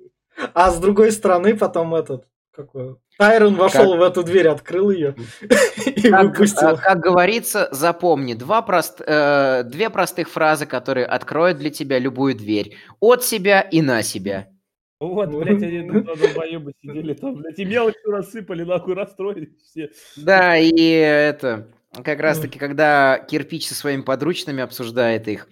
[0.54, 2.26] А с другой стороны потом этот,
[2.60, 5.16] какой, Тайрон вошел в эту дверь, открыл ее
[5.86, 6.68] и Как, выпустил.
[6.68, 12.36] а, как говорится, запомни два прост, э, две простых фразы, которые откроют для тебя любую
[12.36, 12.76] дверь.
[13.00, 14.50] От себя и на себя.
[15.00, 19.90] Вот, блядь, они два долбоебы сидели там, блядь, и мелочью рассыпали, нахуй расстроились все.
[20.18, 21.70] Да, и это,
[22.04, 25.48] как раз таки, когда кирпич со своими подручными обсуждает их,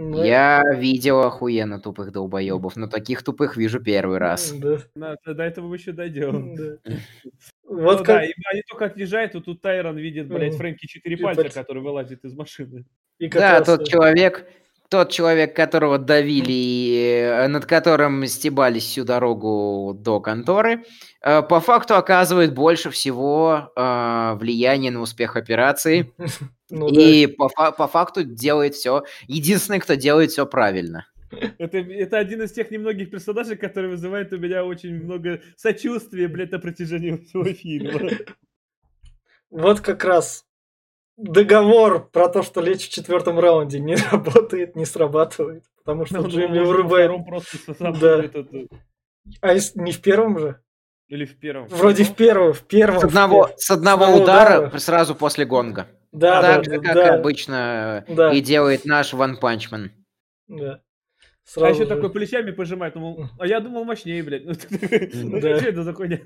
[0.00, 4.52] Ну, я видел охуенно тупых долбоебов, но таких тупых вижу первый раз.
[4.52, 6.54] Да, На- До этого мы еще дойдем.
[6.54, 6.76] да.
[7.70, 8.24] Ну Вот да, как...
[8.24, 10.54] и они только отъезжают, и тут Тайрон видит, блядь.
[10.54, 12.86] Фрэнки четыре пальца, который вылазит из машины.
[13.18, 14.46] и Да, раз, тот э, человек,
[14.88, 20.84] тот человек, которого давили, э, над которым стебались всю дорогу до конторы,
[21.22, 26.12] э, по факту оказывает больше всего э, влияния на успех операции.
[26.70, 27.00] ну да.
[27.00, 29.04] И по, фа- по факту делает все.
[29.26, 31.06] Единственный, кто делает все правильно.
[31.58, 36.52] Это, это один из тех немногих персонажей, который вызывает у меня очень много сочувствия, блядь,
[36.52, 38.10] на протяжении всего фильма.
[39.50, 40.44] Вот как раз
[41.18, 45.64] договор про то, что лечь в четвертом раунде не работает, не срабатывает.
[45.84, 47.10] Потому что Ну, ну, Джимми во вырубает.
[47.26, 48.22] просто Да.
[48.24, 48.66] этот, э,
[49.40, 50.60] А если не в первом же?
[51.08, 51.66] Или в первом.
[51.68, 53.00] Вроде в первом, в первом.
[53.00, 54.78] С одного, в пер- с одного одного удара, удара.
[54.78, 55.86] сразу после гонга.
[56.12, 58.32] Да, так да, же, как да, обычно э, Да.
[58.32, 59.90] и делает наш One Punch Man.
[60.48, 60.80] да.
[61.46, 61.94] А Сразу еще же.
[61.96, 64.44] такой плечами пожимает, думал, а я думал мощнее, блядь.
[64.44, 64.52] Ну,
[65.14, 65.56] ну, Да.
[65.60, 66.20] что это за хуйня?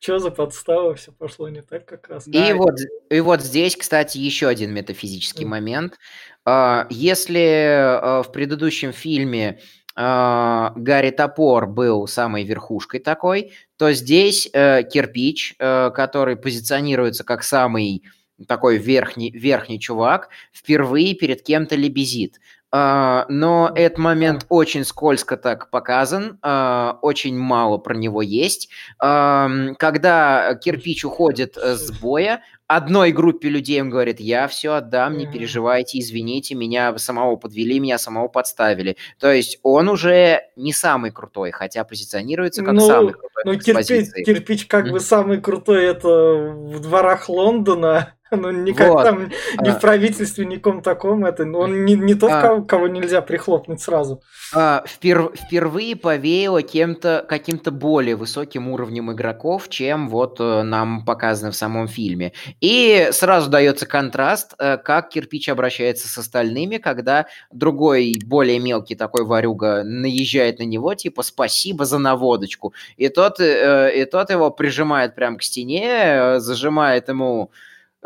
[0.00, 2.24] Чё за подстава, все пошло не так как раз.
[2.26, 2.48] Да.
[2.48, 2.74] И, вот,
[3.10, 5.50] и вот здесь, кстати, еще один метафизический Мгм.
[5.50, 5.98] момент.
[6.46, 9.60] А, Если а, в предыдущем фильме
[9.94, 17.42] а, Гарри Топор был самой верхушкой такой, то здесь э, кирпич, э, который позиционируется как
[17.42, 18.04] самый
[18.48, 22.40] такой верхний, верхний чувак, впервые перед кем-то лебезит.
[22.72, 28.68] А, но этот момент очень скользко так показан, а, очень мало про него есть.
[28.98, 35.18] Ам, Когда кирпич уходит э, с боя, одной группе людей он говорит, я все отдам,
[35.18, 38.96] не переживайте, извините, меня самого подвели, меня самого подставили.
[39.18, 44.24] То есть он уже не самый крутой, хотя позиционируется как Ну, самый крутой Ну, кирпич,
[44.24, 48.14] кирпич как бы самый крутой это в дворах Лондона.
[48.30, 49.02] Ну, никак Вот.
[49.02, 49.72] там ни А.
[49.72, 51.24] в правительстве, ни в ком таком.
[51.24, 52.40] Это, он не, не тот, А.
[52.40, 54.22] кого, кого нельзя прихлопнуть сразу.
[54.54, 61.50] А, впер- впервые повеяло кем-то, каким-то более высоким уровнем игроков, чем вот э, нам показано
[61.50, 62.32] в самом фильме.
[62.60, 69.24] И сразу дается контраст, э, как кирпич обращается с остальными, когда другой, более мелкий такой
[69.24, 72.74] варюга наезжает на него, типа «спасибо за наводочку».
[72.96, 77.50] И тот, э, и тот его прижимает прямо к стене, зажимает ему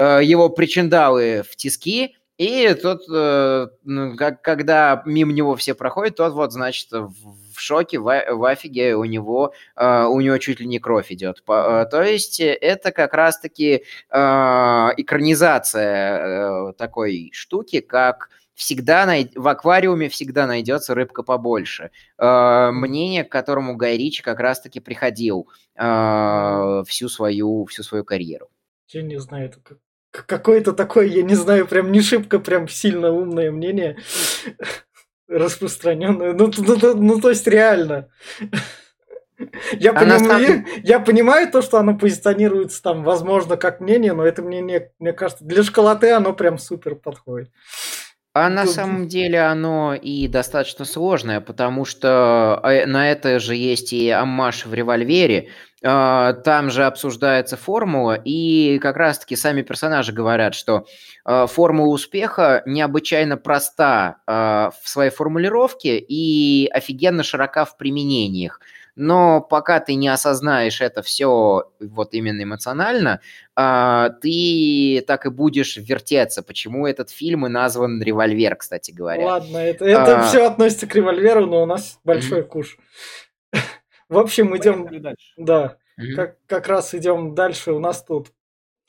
[0.02, 6.32] его причиндалы в тиски, и тот, э, ну, как, когда мимо него все проходят, тот
[6.32, 7.14] вот, значит, в-
[7.56, 11.44] шоке, в, в афиге, у него, э, у него чуть ли не кровь идет.
[11.48, 14.18] Э, то есть это как раз-таки э,
[14.96, 19.30] экранизация э, такой штуки, как всегда най...
[19.36, 21.92] в аквариуме всегда найдется рыбка побольше.
[22.18, 28.48] Э, мнение, к которому Гай Ричи как раз-таки приходил э, всю, свою, всю свою карьеру.
[28.88, 29.78] Я не знаю, это как
[30.22, 33.98] какое-то такое, я не знаю, прям не шибко прям сильно умное мнение
[35.28, 36.32] распространенное.
[36.32, 38.08] Ну, ну, ну, ну то есть реально.
[39.72, 40.84] Я, Она понимаю, став...
[40.84, 45.44] я понимаю то, что оно позиционируется там, возможно, как мнение, но это мнение, мне кажется,
[45.44, 47.50] для школоты оно прям супер подходит.
[48.36, 53.92] А на самом деле оно и достаточно сложное, потому что э, на это же есть
[53.92, 55.50] и аммаш в револьвере,
[55.84, 60.84] а, там же обсуждается формула, и как раз-таки сами персонажи говорят, что
[61.24, 68.60] а, формула успеха необычайно проста а, в своей формулировке и офигенно широка в применениях.
[68.96, 73.20] Но пока ты не осознаешь это все вот именно эмоционально,
[73.56, 76.42] ты так и будешь вертеться.
[76.42, 79.24] Почему этот фильм и назван «Револьвер», кстати говоря.
[79.24, 80.22] Ладно, это, это а...
[80.22, 82.48] все относится к «Револьверу», но у нас большой mm-hmm.
[82.48, 82.78] куш.
[84.08, 84.88] В общем, идем...
[85.36, 86.14] Да, mm-hmm.
[86.14, 87.72] как, как раз идем дальше.
[87.72, 88.28] У нас тут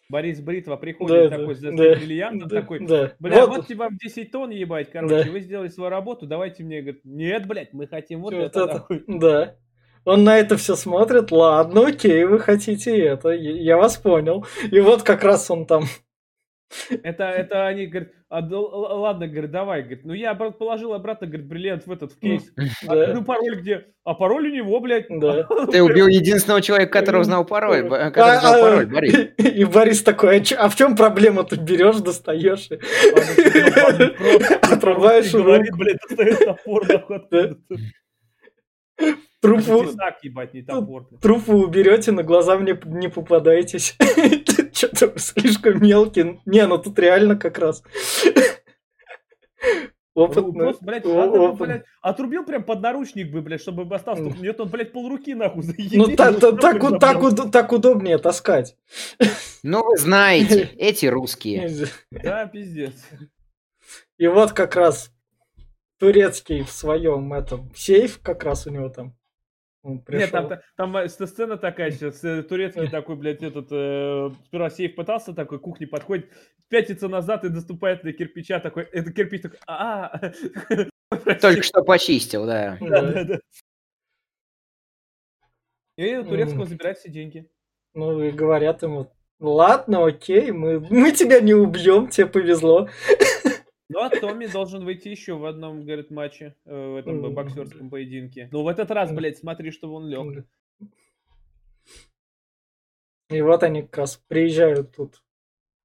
[0.10, 3.14] Борис Бритва приходит да, такой, да, да, бриллиантом, да, такой, да.
[3.20, 5.32] бля, вот, вот тебе вам 10 тонн ебать, короче, да.
[5.32, 8.86] вы сделали свою работу, давайте мне, говорит, нет, блядь, мы хотим вот, вот это.
[8.88, 9.04] это.
[9.08, 9.56] Да.
[10.06, 14.46] Он на это все смотрит, ладно, окей, вы хотите это, я вас понял.
[14.72, 15.86] И вот как раз он там
[17.04, 21.86] это, это они говорят, а, ладно, говорит, давай, говорит, ну я положил обратно, говорит, бриллиант
[21.86, 22.44] в этот в кейс.
[22.88, 23.88] А, ну пароль где?
[24.04, 25.06] А пароль у него, блядь.
[25.10, 25.44] Да.
[25.72, 29.30] Ты убил единственного человека, который узнал пароль, который а, знал пароль, Борис.
[29.38, 31.44] И Борис такой, а в чем проблема?
[31.44, 32.70] Ты берешь, достаешь.
[34.62, 35.78] Отрубаешь руку.
[35.78, 36.84] блядь, достает топор.
[39.46, 39.86] Трупу...
[39.86, 41.08] Тесак, ебать, не топор.
[41.22, 43.98] Трупу уберете, на глаза мне не попадаетесь.
[44.74, 46.42] Что-то слишком мелкий.
[46.46, 47.84] Не, ну тут реально как раз.
[50.16, 50.54] Опытно.
[50.54, 54.24] Просто, блядь, надо, блядь, отрубил прям под наручник бы, блядь, чтобы остался.
[54.24, 55.94] Нет, он, блядь, полруки нахуй заебись.
[55.94, 58.78] Ну, так, так, так, так, так удобнее таскать.
[59.62, 61.88] Ну, вы знаете, эти русские.
[62.12, 62.94] Да, пиздец.
[64.18, 65.12] И вот как раз
[66.00, 69.18] турецкий в своем этом сейф, как раз у него там
[70.08, 75.34] нет, там, там сцена такая сейчас, э, турецкий такой, блядь, этот, э, сперва сейф пытался
[75.34, 76.32] такой, кухни подходит,
[76.70, 80.32] пятится назад и наступает на кирпича такой, это кирпич такой, а
[81.42, 82.78] Только что почистил, да.
[82.82, 83.40] Да, да, да.
[85.98, 87.50] И турецкого забирает все деньги.
[87.94, 92.90] Ну, и говорят ему, ладно, окей, мы, мы тебя не убьем, тебе повезло.
[93.90, 98.50] Ну, а Томми должен выйти еще в одном, говорит, матче, э, в этом боксерском поединке.
[98.52, 100.46] Ну, в этот раз, блядь, смотри, чтобы он лег.
[103.30, 105.24] И вот они как раз приезжают тут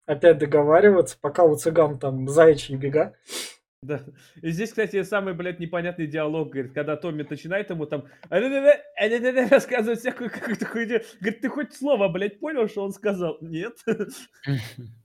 [0.06, 3.14] опять договариваться, пока у цыган там заячьи бега.
[3.82, 4.04] Да.
[4.42, 10.30] И здесь, кстати, самый, блядь, непонятный диалог, говорит, когда Томми начинает ему там рассказывать всякую
[10.30, 11.00] какую-то хуйню.
[11.20, 13.38] Говорит, ты хоть слово, блядь, понял, что он сказал?
[13.40, 13.78] Нет.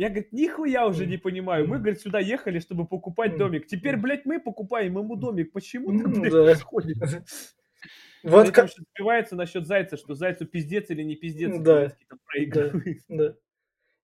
[0.00, 1.68] Я, говорит, нихуя уже не понимаю.
[1.68, 3.66] Мы, говорит, сюда ехали, чтобы покупать домик.
[3.66, 5.52] Теперь, блядь, мы покупаем ему домик.
[5.52, 6.44] Почему это, блядь, да.
[6.44, 6.96] происходит?
[8.22, 8.68] Вот как...
[8.70, 11.58] Сбивается насчет Зайца, что Зайцу пиздец или не пиздец.
[11.58, 11.92] Да.
[12.28, 12.70] да.
[13.08, 13.34] да.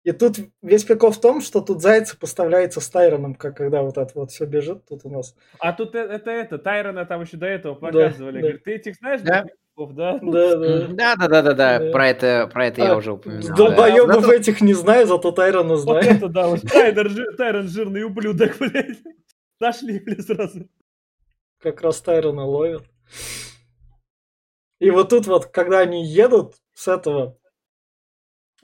[0.05, 3.99] И тут весь прикол в том, что тут Зайца поставляется с Тайроном, как когда вот
[3.99, 5.35] это вот все бежит, тут у нас.
[5.59, 8.37] А тут это, это, это Тайрона там еще до этого показывали.
[8.37, 9.45] Да, Говорит, ты этих знаешь, да?
[9.77, 10.19] Да?
[10.23, 10.87] Да, да.
[10.89, 13.57] Да, да, да, да, Про это, про это а, я уже упоминал.
[13.57, 14.35] Долбоебов да.
[14.35, 16.03] этих не знаю, зато Тайрона знаю.
[16.03, 18.99] Вот это да, вот Тайрон, Тайрон жирный ублюдок, блядь.
[19.61, 20.67] Нашли, блядь, сразу.
[21.61, 22.85] Как раз Тайрона ловят.
[24.79, 27.39] И вот тут вот, когда они едут с этого,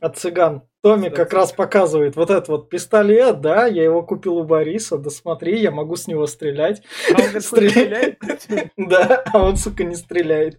[0.01, 4.45] от цыган, Томми как раз показывает вот этот вот пистолет, да, я его купил у
[4.45, 6.83] Бориса, да смотри, я могу с него стрелять.
[7.14, 8.18] А он стреляет?
[8.77, 10.59] Да, а он, сука, не стреляет.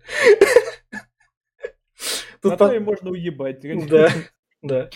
[2.41, 3.59] Тут а можно уебать.
[3.87, 4.09] Да,
[4.61, 4.89] да.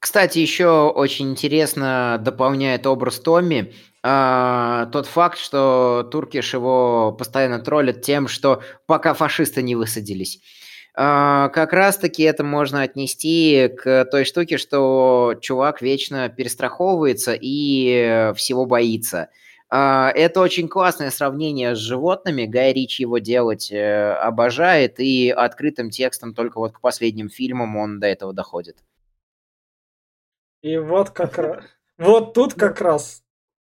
[0.00, 8.02] Кстати, еще очень интересно дополняет образ Томми э, тот факт, что Туркиш его постоянно троллит
[8.02, 10.40] тем, что пока фашисты не высадились.
[10.98, 18.64] А, как раз-таки это можно отнести к той штуке, что чувак вечно перестраховывается и всего
[18.64, 19.28] боится.
[19.68, 22.46] А, это очень классное сравнение с животными.
[22.46, 28.00] Гай Ричи его делать э, обожает, и открытым текстом только вот к последним фильмам он
[28.00, 28.78] до этого доходит.
[30.62, 31.64] И вот как раз...
[31.98, 33.22] Вот тут как раз...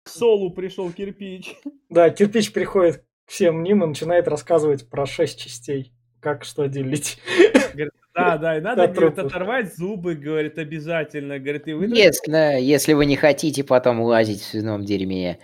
[0.03, 1.57] К Солу пришел кирпич.
[1.89, 5.93] Да, кирпич приходит к всем ним и начинает рассказывать про шесть частей,
[6.23, 7.19] как что делить.
[7.75, 11.39] Говорит, да, да, и надо, говорит, оторвать зубы, говорит, обязательно.
[11.39, 11.87] Говорит, и вы...
[11.87, 15.39] Если, если вы не хотите потом лазить в свином дерьме.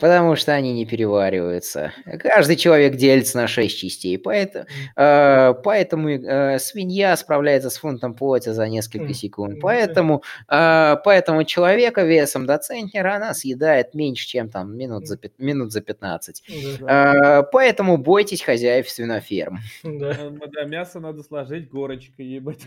[0.00, 1.92] Потому что они не перевариваются.
[2.18, 4.18] Каждый человек делится на шесть частей.
[4.18, 9.60] Поэтому, э, поэтому э, свинья справляется с фунтом плоти за несколько секунд.
[9.60, 15.72] Поэтому, э, поэтому человека весом до центнера она съедает меньше, чем там минут за, минут
[15.72, 16.42] за 15.
[16.80, 19.58] Э, поэтому бойтесь хозяев свиноферм.
[19.84, 20.10] Да.
[20.10, 22.64] Э, да, мясо надо сложить горочкой, ебать.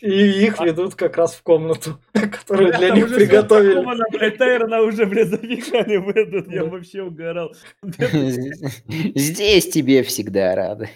[0.00, 4.30] И их ведут как раз в комнату, которую для них приготовили.
[4.30, 7.54] Тайрона уже, блядь, запихали в этот этот я вообще угорал.
[7.82, 10.88] Здесь тебе всегда рады.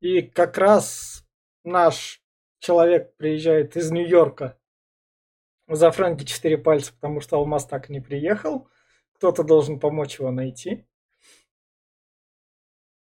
[0.00, 1.26] И как раз
[1.64, 2.22] наш
[2.58, 4.58] человек приезжает из Нью-Йорка
[5.68, 8.68] за Фрэнки четыре пальца, потому что Алмаз так и не приехал.
[9.14, 10.86] Кто-то должен помочь его найти.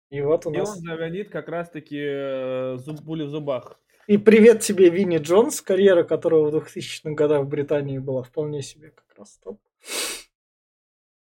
[0.09, 0.69] И вот у нас...
[0.69, 3.79] И он завалит как раз-таки э, зуб, пули в зубах.
[4.07, 8.89] И привет тебе, Винни Джонс, карьера которого в 2000-х годах в Британии была вполне себе
[8.89, 9.59] как раз топ.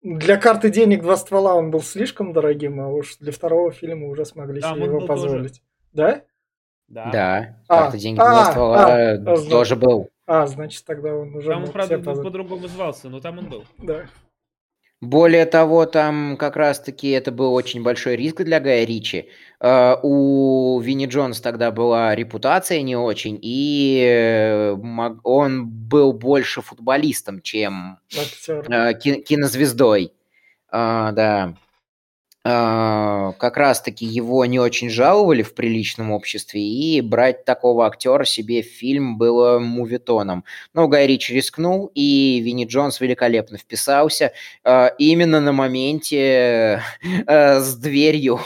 [0.01, 4.24] Для карты денег два ствола он был слишком дорогим, а уж для второго фильма уже
[4.24, 5.61] смогли да, себе его позволить.
[5.61, 5.61] Тоже.
[5.93, 6.22] Да?
[6.88, 7.11] Да.
[7.11, 10.09] Да, а, карта денег а, два ствола а, а, тоже был.
[10.26, 11.49] А, значит, тогда он уже...
[11.49, 13.65] Там он, правда, по-другому звался, но там он был.
[13.80, 14.05] Да.
[15.02, 19.30] Более того, там как раз-таки это был очень большой риск для Гая Ричи.
[19.62, 24.76] Э, у Винни Джонс тогда была репутация не очень, и э,
[25.24, 30.12] он был больше футболистом, чем э, кинозвездой.
[30.70, 31.56] А, да.
[32.52, 38.64] А, как раз-таки его не очень жаловали в приличном обществе, и брать такого актера себе
[38.64, 40.43] в фильм было мувитоном.
[40.74, 44.34] Но Гай Ричи рискнул, и Винни Джонс великолепно вписался
[44.64, 46.82] а, именно на моменте
[47.28, 48.39] э, с дверью,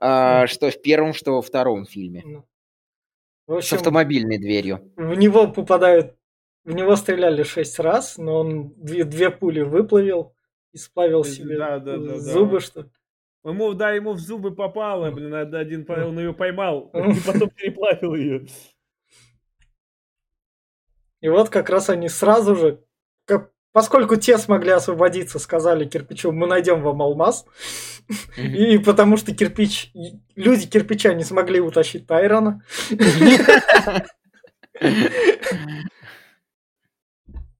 [0.00, 2.24] а, что в первом, что во втором фильме.
[2.26, 2.44] Ну,
[3.46, 4.90] в общем, с автомобильной дверью.
[4.96, 6.16] В него попадают,
[6.64, 10.34] в него стреляли шесть раз, но он две, две пули выплавил
[10.72, 12.60] и сплавил себе да, да, да, зубы, да.
[12.60, 12.86] что
[13.44, 18.46] Ему, да, ему в зубы попало, блин, один, он ее поймал, и потом переплавил ее.
[21.20, 22.84] И вот как раз они сразу же,
[23.24, 27.46] как, поскольку те смогли освободиться, сказали кирпичу, мы найдем вам алмаз.
[28.36, 29.92] И потому что кирпич,
[30.34, 32.62] люди кирпича не смогли утащить Тайрона.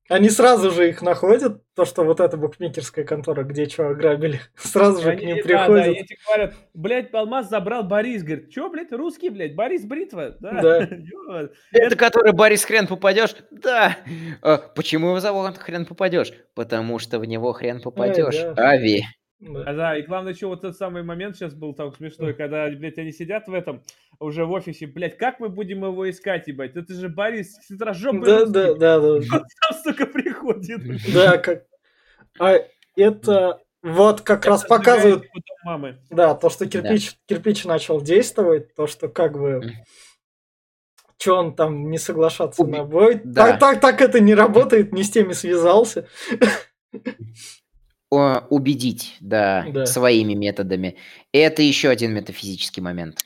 [0.08, 5.02] Они сразу же их находят, то, что вот эта букмекерская контора, где что ограбили, сразу
[5.02, 5.84] же Они, к ним да, приходят.
[5.84, 10.34] Да, эти говорят, блядь, алмаз забрал Борис, говорит, что, блядь, русский, блядь, Борис Бритва?
[10.40, 10.62] Да.
[10.62, 10.88] да.
[11.72, 13.36] Это который Борис хрен попадешь?
[13.50, 13.98] Да.
[14.40, 16.32] А, почему его зовут хрен попадешь?
[16.54, 18.36] Потому что в него хрен попадешь.
[18.36, 18.70] Ай, да.
[18.70, 19.04] Ави.
[19.40, 19.62] Да.
[19.66, 22.98] А, да, и главное, что вот этот самый момент сейчас был так смешной, когда, блядь,
[22.98, 23.82] они сидят в этом,
[24.18, 26.74] уже в офисе, блядь, как мы будем его искать, ебать?
[26.74, 29.08] Это же Борис хитрожопый Да, да, да, да.
[29.08, 30.80] Он там, сука, приходит.
[31.12, 31.64] Да, как...
[32.40, 32.56] А
[32.96, 35.24] это вот как это раз показывают...
[35.64, 35.98] Мамы.
[36.10, 37.18] Да, то, что кирпич, да.
[37.26, 39.72] кирпич начал действовать, то, что как бы...
[41.20, 42.72] Что он там не соглашаться Уби...
[42.72, 43.20] на бой.
[43.24, 43.50] Да.
[43.50, 46.08] Так, так, так это не работает, не с теми связался
[48.10, 50.96] убедить, да, да, своими методами.
[51.32, 53.18] Это еще один метафизический момент.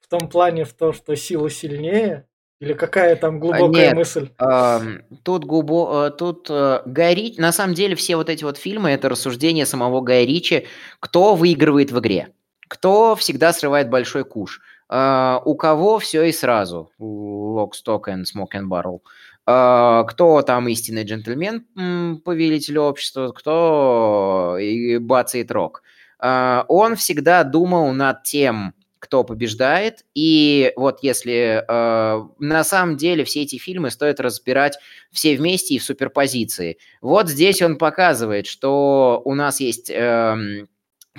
[0.00, 2.24] В том плане, в том, что сила сильнее,
[2.60, 4.30] или какая там глубокая Нет, мысль?
[4.40, 4.80] Э,
[5.22, 8.90] тут глубо, э, тут э, Гай Ричи, на самом деле все вот эти вот фильмы
[8.90, 10.66] это рассуждение самого Гая Ричи,
[10.98, 12.32] кто выигрывает в игре,
[12.66, 18.54] кто всегда срывает большой куш, э, у кого все и сразу, Lock, Stock and Smoke
[18.54, 19.00] and Barrel.
[19.02, 19.04] А,
[19.48, 24.58] кто там истинный джентльмен, повелитель общества, кто
[25.00, 25.82] бацает рок.
[26.18, 30.04] А, он всегда думал над тем, кто побеждает.
[30.14, 34.78] И вот если э, на самом деле все эти фильмы стоит разбирать
[35.12, 36.78] все вместе и в суперпозиции.
[37.00, 40.66] Вот здесь он показывает, что у нас есть э,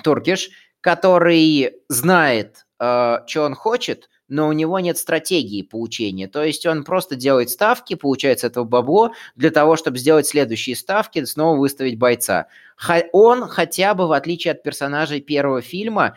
[0.03, 0.49] Туркиш,
[0.81, 6.27] который знает, что он хочет, но у него нет стратегии получения.
[6.27, 10.75] То есть он просто делает ставки, получает с этого бабло для того, чтобы сделать следующие
[10.75, 12.47] ставки, снова выставить бойца.
[13.11, 16.15] Он хотя бы, в отличие от персонажей первого фильма,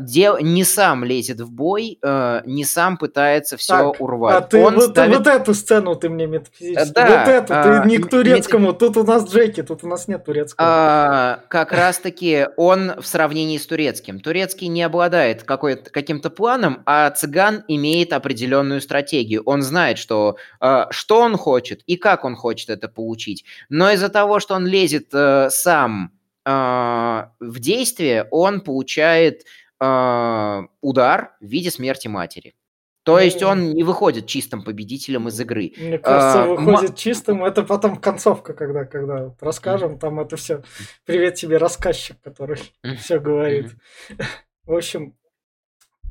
[0.00, 4.36] дел, не сам лезет в бой, э, не сам пытается все так, урвать.
[4.36, 5.18] А ты Он вот, ставит...
[5.18, 6.92] вот эту сцену ты мне метафизически.
[6.92, 8.68] Да, вот эту, а, ты не к турецкому.
[8.68, 8.78] Мет...
[8.78, 10.68] Тут у нас Джеки, тут у нас нет турецкого.
[10.68, 14.18] А, как раз-таки он в сравнении с турецким.
[14.18, 19.42] Турецкий не обладает каким-то планом, а цыган имеет определенную стратегию.
[19.46, 23.44] Он знает, что, а, что он хочет и как он хочет это получить.
[23.68, 25.12] Но из-за того, что он лезет
[25.52, 26.10] сам
[26.44, 29.44] в действии он получает
[29.78, 32.54] а, удар в виде смерти матери.
[33.02, 35.72] То есть он не выходит чистым победителем из игры.
[35.78, 37.44] Мне кажется, а, выходит м- чистым.
[37.44, 40.62] Это потом концовка, когда, когда расскажем, там это все.
[41.06, 42.58] Привет тебе, рассказчик, который
[42.98, 43.74] все говорит.
[44.64, 45.16] В общем,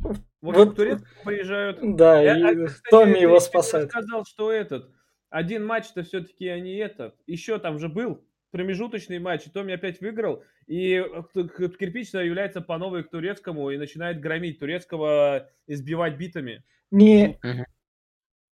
[0.01, 1.77] в общем, вот, турецк приезжают.
[1.95, 3.89] Да, я, и кстати, Томми его спасает.
[3.89, 4.89] сказал, что этот
[5.29, 7.15] один матч-то все-таки они этот.
[7.27, 12.77] Еще там же был промежуточный матч, и Томми опять выиграл, и э, кирпич является по
[12.77, 16.63] новой к турецкому и начинает громить турецкого, избивать битами.
[16.91, 17.39] Не,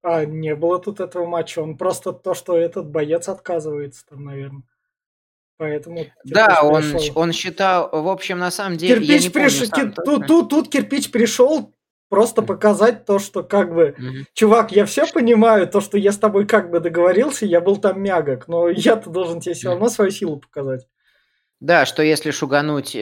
[0.02, 4.64] а, не было тут этого матча, он просто то, что этот боец отказывается там, наверное.
[5.58, 6.84] Поэтому да, он,
[7.16, 9.00] он считал, в общем, на самом деле.
[9.00, 9.68] Кирпич пришел.
[9.70, 11.74] Тут, тут, тут кирпич пришел
[12.10, 14.26] просто показать то, что как бы, mm-hmm.
[14.34, 18.01] чувак, я все понимаю, то, что я с тобой как бы договорился, я был там
[18.01, 20.88] мягок, но я-то должен тебе все равно свою силу показать.
[21.60, 22.99] Да, что если шугануть э,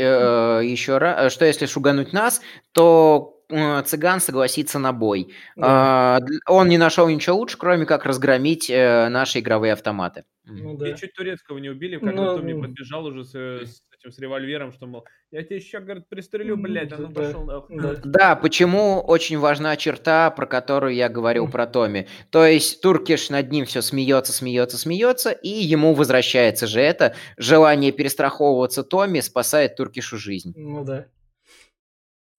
[0.64, 2.42] еще раз, э, что если шугануть нас,
[2.72, 5.34] то э, цыган согласится на бой.
[5.56, 6.20] Да.
[6.22, 10.24] Э, он не нашел ничего лучше, кроме как разгромить э, наши игровые автоматы.
[10.46, 10.90] Ну, да.
[10.90, 14.72] И чуть турецкого не убили, когда ну, Томми подбежал уже с, с этим с револьвером,
[14.72, 17.80] что, мол, я тебе еще, говорит, пристрелю, блядь, а ну да, пошел нахуй.
[17.80, 17.96] Да.
[18.04, 22.08] да, почему очень важна черта, про которую я говорил про Томми.
[22.30, 27.16] То есть Туркиш над ним все смеется, смеется, смеется, и ему возвращается же это.
[27.38, 30.54] Желание перестраховываться Томми спасает Туркишу жизнь.
[30.56, 31.08] Ну да.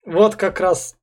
[0.04, 0.96] Вот как раз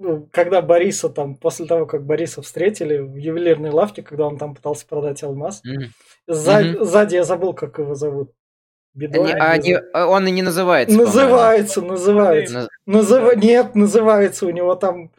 [0.00, 4.54] ну, когда Бориса там, после того, как Бориса встретили в ювелирной лавке, когда он там
[4.54, 5.88] пытался продать алмаз, mm-hmm.
[6.28, 6.84] сзади, mm-hmm.
[6.84, 8.32] сзади я забыл, как его зовут.
[8.98, 10.96] Бедой, не, а не, а он и не называется.
[10.98, 12.68] Называется, называется.
[12.84, 13.36] Называ...
[13.36, 15.12] Нет, называется у него там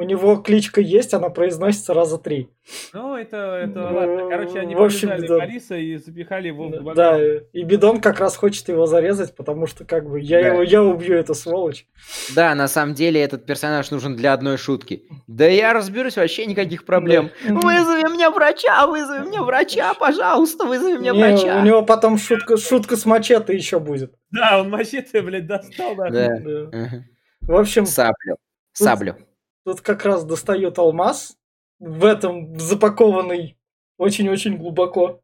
[0.00, 2.48] у него кличка есть, она произносится раза три.
[2.94, 4.28] Ну, это, это ну, ладно.
[4.30, 5.10] Короче, они в общем.
[5.28, 6.96] Бориса и запихали его в багаж.
[6.96, 7.20] Да,
[7.52, 10.48] и Бидон как раз хочет его зарезать, потому что как бы я да.
[10.48, 11.86] его, я убью эту сволочь.
[12.34, 15.02] Да, на самом деле этот персонаж нужен для одной шутки.
[15.26, 17.30] Да я разберусь, вообще никаких проблем.
[17.46, 17.54] Да.
[17.56, 21.60] Вызови мне врача, вызови мне врача, пожалуйста, вызови мне Не, врача.
[21.60, 24.14] У него потом шутка, шутка с мачете еще будет.
[24.30, 25.94] Да, он мачете, блядь, достал.
[25.94, 26.08] Да.
[26.08, 27.04] да.
[27.42, 27.84] В общем...
[27.84, 28.36] Саблю.
[28.72, 29.16] Саблю.
[29.64, 31.36] Тут как раз достает алмаз,
[31.78, 33.58] в этом запакованный
[33.98, 35.22] очень-очень глубоко.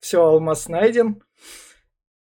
[0.00, 1.22] Все, алмаз найден.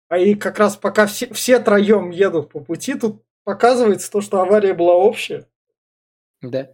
[0.10, 4.42] А и как раз пока все, все троем едут по пути, тут показывается то, что
[4.42, 5.48] авария была общая.
[6.42, 6.72] Да.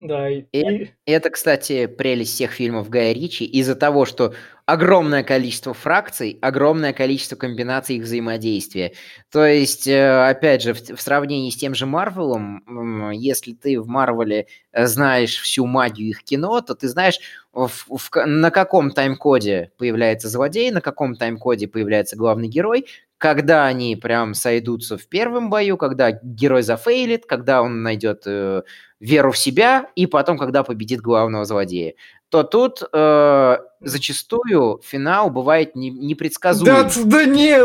[0.00, 0.44] Да, и...
[0.52, 4.34] и это, кстати, прелесть всех фильмов Гая Ричи из-за того, что
[4.72, 8.92] огромное количество фракций, огромное количество комбинаций их взаимодействия.
[9.30, 14.46] То есть, э, опять же, в, сравнении с тем же Марвелом, если ты в Марвеле
[14.72, 17.18] э, знаешь всю магию их кино, то ты знаешь,
[17.52, 22.86] в, в, на каком тайм-коде появляется злодей, на каком тайм-коде появляется главный герой,
[23.18, 28.62] когда они прям сойдутся в первом бою, когда герой зафейлит, когда он найдет э,
[29.00, 31.94] веру в себя, и потом, когда победит главного злодея,
[32.30, 36.72] то тут э, зачастую финал бывает не, непредсказуем.
[36.72, 37.58] Да, да не,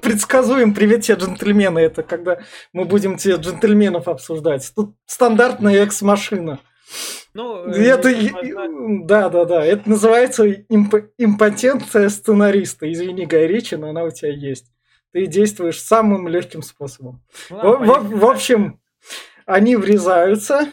[0.00, 0.74] предсказуем.
[0.74, 1.80] Привет тебе, джентльмены.
[1.80, 2.38] Это когда
[2.72, 4.72] мы будем тебе джентльменов обсуждать.
[4.74, 6.60] Тут стандартная экс-машина.
[7.34, 8.14] Ну, это,
[9.04, 9.64] да, да, да.
[9.64, 12.90] Это называется имп, импотенция сценариста.
[12.90, 14.66] Извини, Гай Ричи, но она у тебя есть.
[15.12, 17.24] Ты действуешь самым легким способом.
[17.50, 18.80] Ну, в, в, в общем,
[19.46, 20.72] они врезаются.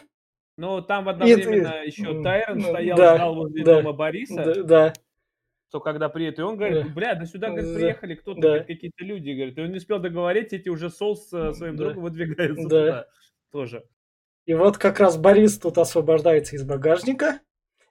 [0.56, 4.44] Ну, там одновременно и, еще Тайрон стоял, да, ждал возле да, дома Бориса.
[4.44, 4.92] Да, да.
[5.70, 8.58] То когда приедет, и он говорит, бля, да сюда говорит, приехали кто-то, да.
[8.60, 11.84] какие-то люди, говорит, и он не успел договорить, эти уже Сол с своим да.
[11.84, 12.86] другом выдвигаются да.
[12.86, 13.06] туда
[13.50, 13.84] тоже.
[14.46, 17.40] И вот как раз Борис тут освобождается из багажника,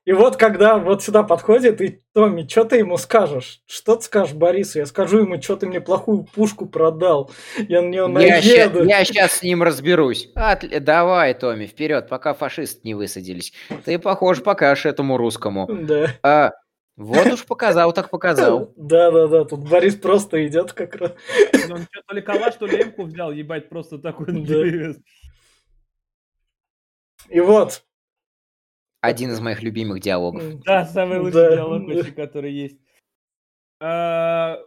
[0.06, 3.62] и вот когда вот сюда подходит, и Томми, что ты ему скажешь?
[3.66, 4.80] Что ты скажешь Борису?
[4.80, 7.32] Я скажу ему, что ты мне плохую пушку продал.
[7.70, 8.84] Я на нее наеду.
[8.84, 10.30] Я, я сейчас с ним разберусь.
[10.36, 10.66] От...
[10.84, 13.54] Давай, Томми, вперед, пока фашисты не высадились.
[13.86, 15.70] Ты, похож, покажешь этому русскому.
[15.72, 16.08] Да.
[16.22, 16.52] А,
[16.98, 18.74] вот уж показал, так показал.
[18.76, 19.46] Да, да, да.
[19.46, 21.14] Тут Борис просто идет как раз.
[21.72, 24.28] Он что, то ли калаш, то ли эмку взял, ебать, просто такой.
[27.30, 27.84] И вот,
[29.04, 30.64] один из моих любимых диалогов.
[30.64, 31.56] Да, самый лучший да.
[31.58, 32.80] диалог, вообще, который есть.
[33.82, 34.60] А,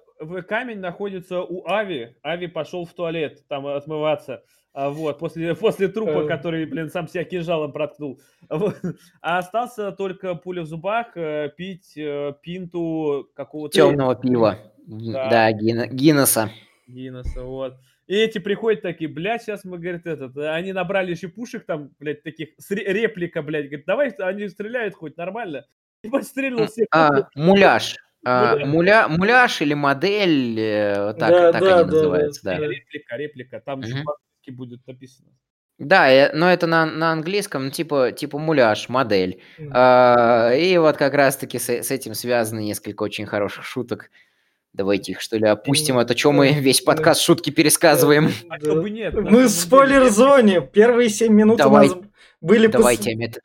[0.47, 2.17] камень находится у Ави.
[2.23, 4.45] Ави пошел в туалет там отмываться.
[4.75, 6.29] А, вот, после, после трупа, э.
[6.29, 8.21] который, блин, сам себя кинжалом проткнул.
[8.51, 8.77] Вот.
[9.23, 13.75] А остался только пуля в зубах, э, пить э, пинту какого-то...
[13.75, 14.59] Темного пива.
[14.87, 15.89] Да, да Гин...
[15.97, 16.51] Гиннесса.
[16.87, 17.77] Гиннесса, вот.
[18.07, 22.23] И эти приходят такие, блядь, сейчас мы, говорит, этот, они набрали еще пушек там, блядь,
[22.23, 25.67] таких, реплика, блядь, говорит, давай, они стреляют хоть нормально.
[26.03, 26.87] И подстрелил всех.
[26.93, 27.97] А, муляж.
[28.25, 32.59] А, муля, муляж или модель, э, так, Да, так да, они да, называются, да.
[32.59, 32.65] да.
[32.65, 33.61] Э, Реплика, реплика.
[33.65, 34.05] Там же Мгм.
[34.05, 35.29] по-английски будет написано.
[35.79, 39.43] Да, э, но это на, на английском, ну, типа, типа муляж, модель.
[39.59, 39.71] М.
[39.75, 44.11] А, и вот как раз-таки с, с этим связаны несколько очень хороших шуток.
[44.77, 48.31] Давайте их, что ли, опустим, а то что мы весь подкаст шутки пересказываем.
[48.51, 49.15] А бы нет?
[49.15, 50.61] Мы в спойлер-зоне.
[50.61, 51.89] Первые 7 минут Давай.
[51.89, 51.99] у нас
[52.43, 52.69] были...
[52.69, 53.41] пос- Давайте о мета...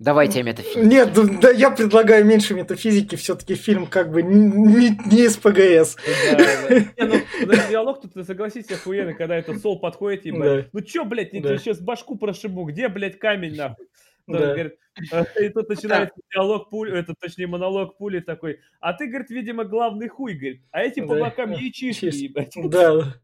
[0.00, 0.80] Давайте о метафизике.
[0.84, 3.14] Нет, да, да, я предлагаю меньше метафизики.
[3.14, 5.94] Все-таки фильм как бы не, не из ПГС.
[6.32, 6.36] Да,
[6.68, 6.74] да.
[7.06, 10.68] Не, ну, диалог тут, согласитесь, охуенный, когда этот Сол подходит и, блядь, Да.
[10.72, 11.50] ну чё, блядь, я Да.
[11.50, 13.86] тебе сейчас башку прошибу, где, блядь, камень, нахуй?
[14.26, 14.52] Тот Да.
[14.52, 14.78] говорит,
[15.12, 19.64] э, и тут начинается диалог пули, это, точнее, монолог пули такой, а ты, говорит, видимо,
[19.64, 22.54] главный хуй, говорит, а эти по бокам яичишки, ебать.
[22.64, 23.14] Да,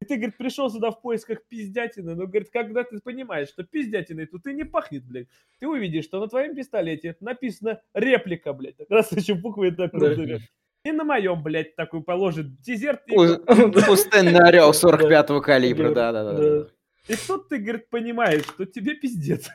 [0.00, 4.26] И ты, говорит, пришел сюда в поисках пиздятины, но, говорит, когда ты понимаешь, что пиздятиной
[4.26, 5.28] тут и не пахнет, блядь,
[5.60, 10.40] ты увидишь, что на твоем пистолете написано реплика, блядь, как раз еще буквы так крупными.
[10.84, 13.02] И на моем, блядь, такой положит дезерт.
[13.08, 13.12] и.
[13.86, 16.12] Пустынный орел 45-го калибра, Да.
[16.12, 16.68] да-да-да.
[17.08, 19.50] И тут ты, говорит, понимаешь, что тебе пиздец.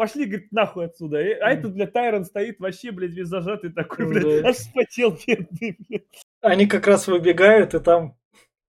[0.00, 1.18] Пошли, говорит, нахуй отсюда.
[1.18, 1.58] А Мгм.
[1.58, 4.10] этот, блядь, Тайрон стоит вообще, блядь, весь зажатый такой, Да.
[4.20, 6.02] блядь, аж вспотел бедный, блядь.
[6.40, 8.16] Они как раз выбегают, и там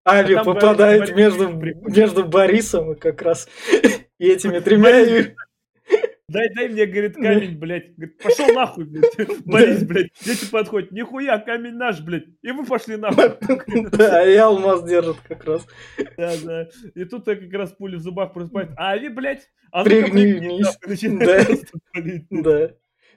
[0.03, 3.47] Ави А попадает Борис- между, Борис между Борисом и как раз
[4.19, 5.33] и этими тремя.
[6.31, 7.93] Дай, дай мне, говорит, камень, блядь.
[7.95, 9.15] Говорит, пошел нахуй, блядь.
[9.45, 10.11] Борис, блядь.
[10.23, 10.91] Дети подходят.
[10.91, 12.25] Нихуя, камень наш, блядь.
[12.41, 13.31] И вы пошли нахуй.
[13.91, 15.67] Да, и алмаз держит как раз.
[16.17, 16.69] Да, да.
[16.95, 18.75] И тут как раз пули в зубах просыпается.
[18.77, 20.77] А Ави, блядь, а Пригнись.
[22.29, 22.71] Да.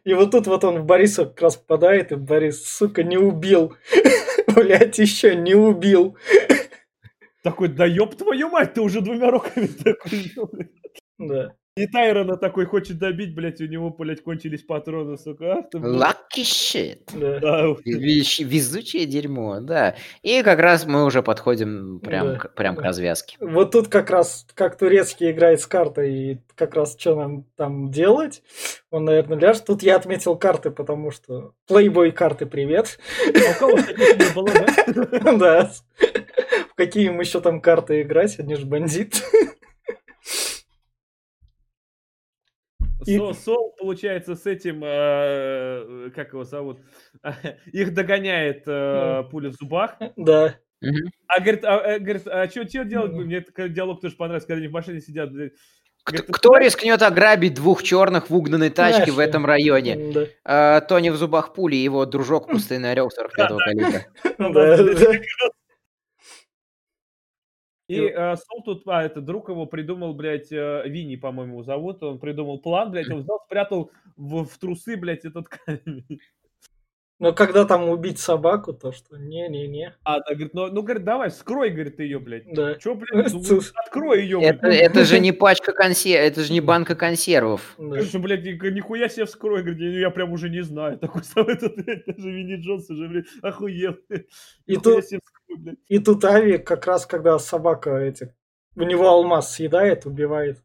[0.04, 3.74] И вот тут вот он в Бориса как раз попадает, и Борис, сука, не убил.
[4.54, 6.16] Блять, еще не убил.
[7.42, 10.32] Такой, да ёб твою мать, ты уже двумя руками такой.
[10.36, 10.70] ну, блядь.
[11.18, 11.54] Да.
[11.76, 15.66] И Тайрона такой хочет добить, блядь, у него, блядь, кончились патроны, сука.
[15.72, 15.84] Блядь.
[15.84, 17.00] Lucky shit.
[17.14, 17.74] Да.
[17.84, 19.96] Везучее дерьмо, да.
[20.22, 22.38] И как раз мы уже подходим прям, Да.
[22.38, 23.36] к, прям к развязке.
[23.40, 27.90] Вот тут как раз, как турецкий играет с картой, и как раз что нам там
[27.90, 28.44] делать,
[28.92, 29.64] он, наверное, ляжет.
[29.66, 33.00] Тут я отметил карты, потому что плейбой карты привет.
[33.26, 35.32] А у кого таких не было, да?
[35.38, 35.70] Да.
[36.70, 39.24] В какие им еще там карты играть, они же бандит.
[43.06, 46.78] И- Со- Сол, получается, с этим, э, как его зовут,
[47.72, 49.96] их догоняет э, пуля в зубах.
[50.16, 50.56] Да.
[51.28, 53.12] А говорит, а, э, говорит, а что делать?
[53.12, 53.24] Мгм.
[53.24, 55.30] Мне этот диалог тоже понравился, когда они в машине сидят.
[55.30, 55.38] Кто,
[56.16, 60.12] Говорит, кто «Знаешь, рискнет ограбить двух черных в угнанной тачке в этом районе?
[60.12, 60.26] Да.
[60.44, 64.04] А, Тони в зубах пули, его дружок пустынный орел 45-го калибра.
[67.88, 72.02] И э, Сол тут, а, это друг его придумал, блядь, э, Винни, по-моему, зовут.
[72.02, 76.04] Он придумал план, блядь, он взял, спрятал в, в трусы, блядь, этот камень.
[77.20, 79.94] Но когда там убить собаку, то что не-не-не.
[80.02, 82.52] А, да, говорит, ну, ну, говорит, давай, скрой, говорит, ее, блядь.
[82.52, 82.74] Да.
[82.74, 84.80] Че, блядь, ну, открой ее, Это, блядь.
[84.80, 87.76] это же не пачка консервов, это же не банка консервов.
[87.78, 87.90] Да.
[87.96, 90.98] Конечно, блядь, ни- нихуя себе вскрой, говорит, я, я прям уже не знаю.
[91.00, 93.92] Такой сам этот, блядь, даже Винни Джонс уже, блядь, охуел.
[94.66, 95.78] И Нихуя тут- себе вскрой, блядь.
[95.88, 98.34] И тут Ави как раз, когда собака эти,
[98.76, 100.58] у него алмаз съедает, убивает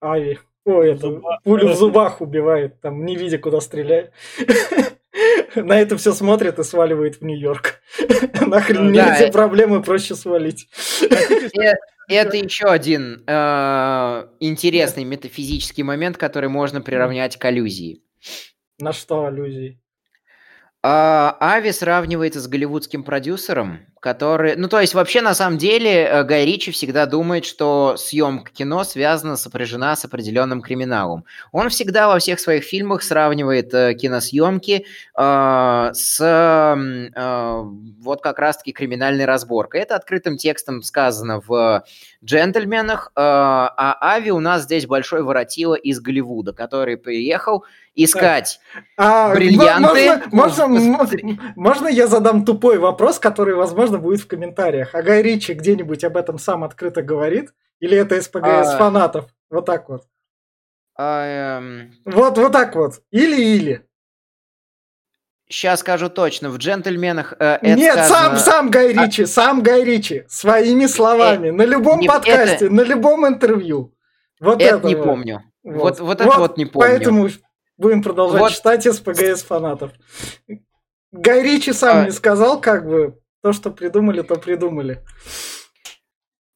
[0.00, 0.38] Ави.
[0.64, 1.42] Ой, это зубах.
[1.44, 4.12] пулю в зубах убивает, там не видя, куда стреляет.
[5.54, 7.80] На это все смотрит и сваливает в Нью-Йорк.
[8.46, 10.68] Нахрен мне эти проблемы проще свалить.
[11.02, 11.74] Э,
[12.08, 18.02] Это еще один э, интересный метафизический момент, который можно приравнять к аллюзии.
[18.78, 19.80] На что аллюзии?
[20.90, 24.56] А, Ави сравнивается с голливудским продюсером, который...
[24.56, 28.84] Ну, то есть, вообще, на самом деле, э, Гай Ричи всегда думает, что съемка кино
[28.84, 31.24] связана, сопряжена с определенным криминалом.
[31.52, 34.84] Он всегда во всех своих фильмах сравнивает э, киносъемки
[35.16, 37.62] э, с э,
[38.00, 39.80] вот как раз-таки криминальной разборкой.
[39.80, 41.84] Это открытым текстом сказано в
[42.24, 47.64] «Джентльменах», э, а Ави у нас здесь большой воротило из Голливуда, который приехал
[47.98, 48.60] искать
[48.96, 50.22] А, Бриллианты.
[50.30, 54.94] Можно, можно, можно я задам тупой вопрос, который, возможно, будет в комментариях?
[54.94, 57.54] А Гай Ричи где-нибудь об этом сам открыто говорит?
[57.80, 58.78] Или это СПГС А.
[58.78, 59.30] фанатов?
[59.48, 60.02] Вот так вот.
[60.96, 63.00] А, эм, Вот, вот так вот.
[63.10, 63.86] Или-или.
[65.50, 66.50] Сейчас скажу точно.
[66.50, 70.24] В «Джентльменах» э, это Нет, сам, сказано- сам Гай Ричи, сам Гай Ричи.
[70.28, 71.48] Своими словами.
[71.50, 73.94] на любом не- подкасте, это- на любом интервью.
[74.40, 75.04] Вот Это это не вот.
[75.06, 75.42] помню.
[75.62, 76.88] Вот, вот это вот не помню.
[76.88, 77.28] Поэтому
[77.78, 78.52] будем продолжать Вот.
[78.52, 79.92] читать СПГС фанатов.
[81.12, 82.04] Гай Ричи сам А.
[82.04, 85.02] не сказал, как бы, то, что придумали, то придумали.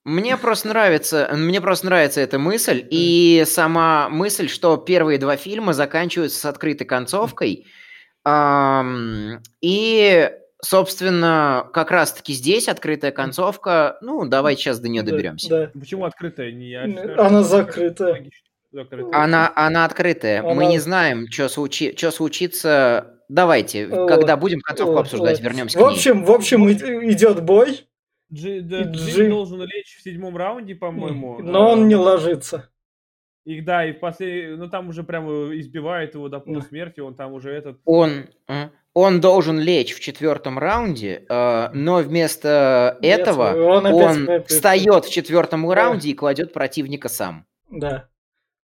[0.04, 5.72] Мне просто нравится, мне просто нравится эта мысль и сама мысль, что первые два фильма
[5.74, 7.66] заканчиваются с открытой концовкой.
[9.60, 10.30] И,
[10.60, 13.98] собственно, как раз-таки здесь открытая концовка.
[14.00, 15.48] Ну, давайте сейчас до нее Да, доберемся.
[15.48, 15.70] Да.
[15.78, 16.50] Почему открытая?
[16.50, 18.30] Не, я считаю, она что закрытая.
[18.72, 19.22] Закрытая.
[19.22, 20.42] Она, она открытая.
[20.42, 21.92] Мы Она- не знаем, что случи...
[21.92, 23.18] чё случится.
[23.32, 25.94] Давайте, когда будем концовку обсуждать, вернемся В к ней.
[25.94, 27.88] общем, в общем, идет бой,
[28.32, 31.38] Джи- да, и Джим Джим- должен лечь в седьмом раунде, по-моему.
[31.40, 32.68] но он А, не ложится.
[33.44, 34.58] И да, и в послед...
[34.58, 37.80] ну там уже прямо избивает его до полусмерти, он там уже этот...
[37.86, 44.24] Он, а, он должен лечь в четвертом раунде, э, но вместо Нет, этого он он
[44.24, 45.74] опять- встает в четвертом Да.
[45.74, 47.46] раунде и кладет противника сам.
[47.70, 48.08] Да.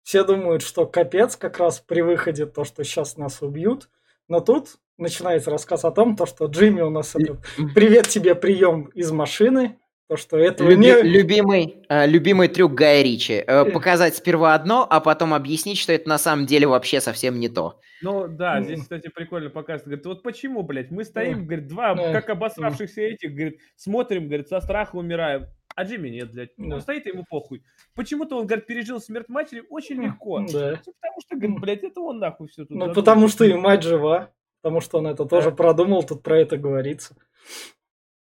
[0.03, 3.89] Все думают, что капец как раз при выходе то, что сейчас нас убьют.
[4.29, 7.41] Но тут начинается рассказ о том, то, что Джимми у нас этот
[7.75, 11.03] привет тебе прием из машины, то, что этого Люби- не...
[11.03, 13.45] любимый, э, любимый трюк Гая Ричи.
[13.47, 17.49] Э, показать сперва одно, а потом объяснить, что это на самом деле вообще совсем не
[17.51, 17.79] то.
[18.01, 18.65] Ну да, М.
[18.65, 19.85] здесь, кстати, прикольно показывает.
[19.85, 21.47] Говорит, вот почему, блядь, мы стоим, М.
[21.47, 22.13] говорит, два, М.
[22.13, 25.47] как обосравшихся этих, говорит, смотрим, говорит, со страха умираем.
[25.77, 26.51] А Джимми нет, блядь.
[26.57, 26.77] Да.
[26.77, 27.63] Он стоит, и ему похуй.
[27.95, 30.41] Почему-то он, говорит, пережил смерть матери очень легко.
[30.51, 30.81] Да.
[30.87, 32.71] Ну, Потому что, говорит, блядь, это он нахуй все тут.
[32.71, 32.95] Ну, задумал.
[32.95, 34.31] потому что и мать жива.
[34.63, 35.57] Потому что он это тоже Да.
[35.57, 37.15] продумал, тут про это говорится.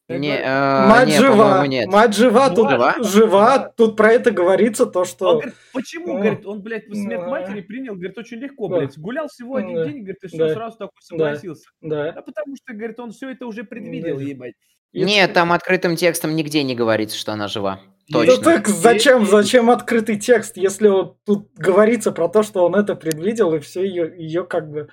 [0.07, 1.87] Не, э, мать не, жива, нет.
[1.87, 2.95] мать жива, тут Жива?
[3.01, 5.31] жива, тут про это говорится, то, Он что...
[5.33, 8.77] говорит, почему, Ну, говорит, он, блядь, смерть ну, матери принял, говорит, очень легко, да.
[8.77, 8.97] блядь.
[8.99, 9.85] Гулял всего один Да.
[9.85, 10.53] день, говорит, и все, Да.
[10.53, 11.69] сразу такой согласился.
[11.81, 12.09] Да.
[12.09, 14.23] А потому что, говорит, он все это уже предвидел, Да.
[14.23, 14.53] ебать.
[14.93, 17.79] Нет, там открытым текстом нигде не говорится, что она жива.
[18.07, 18.43] Да Точно.
[18.43, 23.55] так зачем, зачем открытый текст, если вот тут говорится про то, что он это предвидел,
[23.55, 24.89] и все ее, ее как бы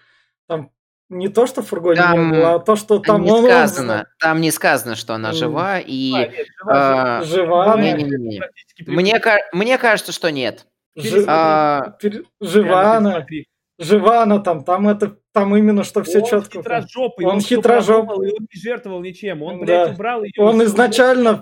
[0.49, 0.71] там
[1.09, 3.44] не то, что в фургоне Там не было, а то, что там не он- он
[3.44, 6.12] сказано, там не сказано, что она жива, А, и...
[6.12, 8.38] нет, жива, а, жива, она, Не-не-не.
[8.38, 9.20] Практически Мне,
[9.53, 10.66] мне кажется, что нет.
[11.26, 13.26] А, пер- жива она,
[13.78, 16.59] жива она там, там это, там именно что все он четко.
[16.59, 18.07] хитрожопый, Он он, всё хитрожоп.
[18.07, 19.42] продумал, и он не жертвовал ничем.
[19.42, 19.64] Он, Да.
[19.86, 20.32] блядь, убрал ее.
[20.38, 21.40] Он изначально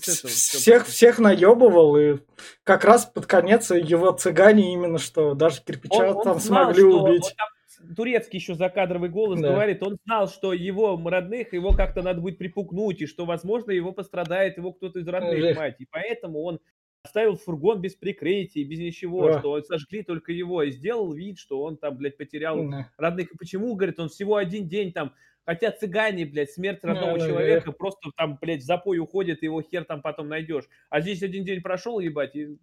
[0.00, 2.18] всех, всех наебывал, и
[2.64, 6.82] как раз под конец его цыгане именно что даже кирпича Он- он там знал, смогли
[6.82, 7.22] что- убить.
[7.22, 7.48] вот там
[7.96, 9.42] турецкий еще закадровый голос Да.
[9.42, 13.92] говорит, он знал, что его родных, его как-то надо будет припугнуть, и что, возможно, его
[13.92, 15.50] пострадает его кто-то из родных, Жесть.
[15.50, 15.76] мать.
[15.80, 16.60] И поэтому он
[17.02, 19.32] оставил фургон без прикрытия, без ничего, Да.
[19.32, 22.90] что сожгли только его, и сделал вид, что он там, блядь, потерял Да.
[22.96, 23.32] родных.
[23.32, 25.12] И почему, говорит, он всего один день там,
[25.44, 29.46] хотя цыгане, блядь, смерть родного Да, да, человека, просто там, блядь, в запой уходит, и
[29.46, 30.64] его хер там потом найдешь.
[30.90, 32.56] А здесь один день прошел, ебать, и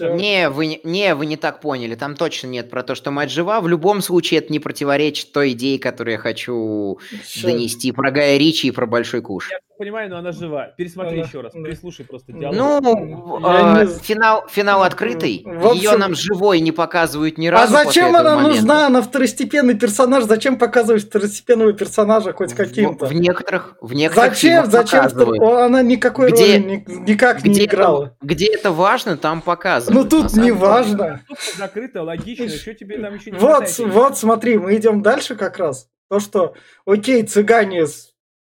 [0.00, 1.94] Не вы, не- не, вы не так поняли.
[1.94, 3.60] Там точно нет про то, что мать жива.
[3.60, 7.48] В любом случае это не противоречит той идее, которую я хочу Всё.
[7.48, 9.50] донести про Гая Ричи и про Большой Куш.
[9.50, 10.64] Я понимаю, но она жива.
[10.76, 12.82] Пересмотри Она- еще раз, переслушай просто Ну, диалог.
[12.82, 15.42] Ну, Я э, не- финал, финал открытый.
[15.46, 17.72] В Ее общем- нам живой не показывают ни А разу.
[17.74, 18.56] после зачем она момента.
[18.56, 18.86] нужна?
[18.86, 20.24] Она второстепенный персонаж.
[20.24, 23.06] Зачем показывать второстепенного персонажа хоть В, каким-то?
[23.06, 24.66] в некоторых, в некоторых Зачем?
[24.70, 25.02] Зачем?
[25.04, 25.42] показывают.
[25.42, 26.58] Она никакой Где- роли
[26.88, 28.04] ни- никак не Где играла.
[28.06, 30.12] это, где это важно, там показывают.
[30.12, 31.24] Ну тут не важно.
[31.56, 32.48] Закрыта, логично.
[32.48, 35.88] Что тебе там еще не Вот, вот, смотри, мы идем дальше как раз.
[36.08, 36.54] То, что,
[36.86, 37.84] окей, цыгане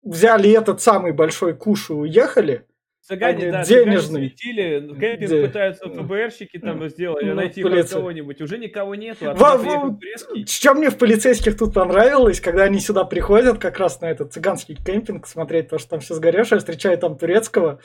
[0.02, 2.66] взяли этот самый большой куш и уехали.
[3.06, 4.20] Цыгане, да, денежный.
[4.30, 8.40] светили, кемпинг Де- пытаются ФБРщики там сделать, Ну, найти хоть кого-нибудь.
[8.40, 9.98] Уже никого нету, а Во- во-.
[10.46, 14.74] Что мне в полицейских тут понравилось, когда они сюда приходят как раз на этот цыганский
[14.74, 17.80] кемпинг смотреть, то, что там все сгоревшее, встречают там турецкого.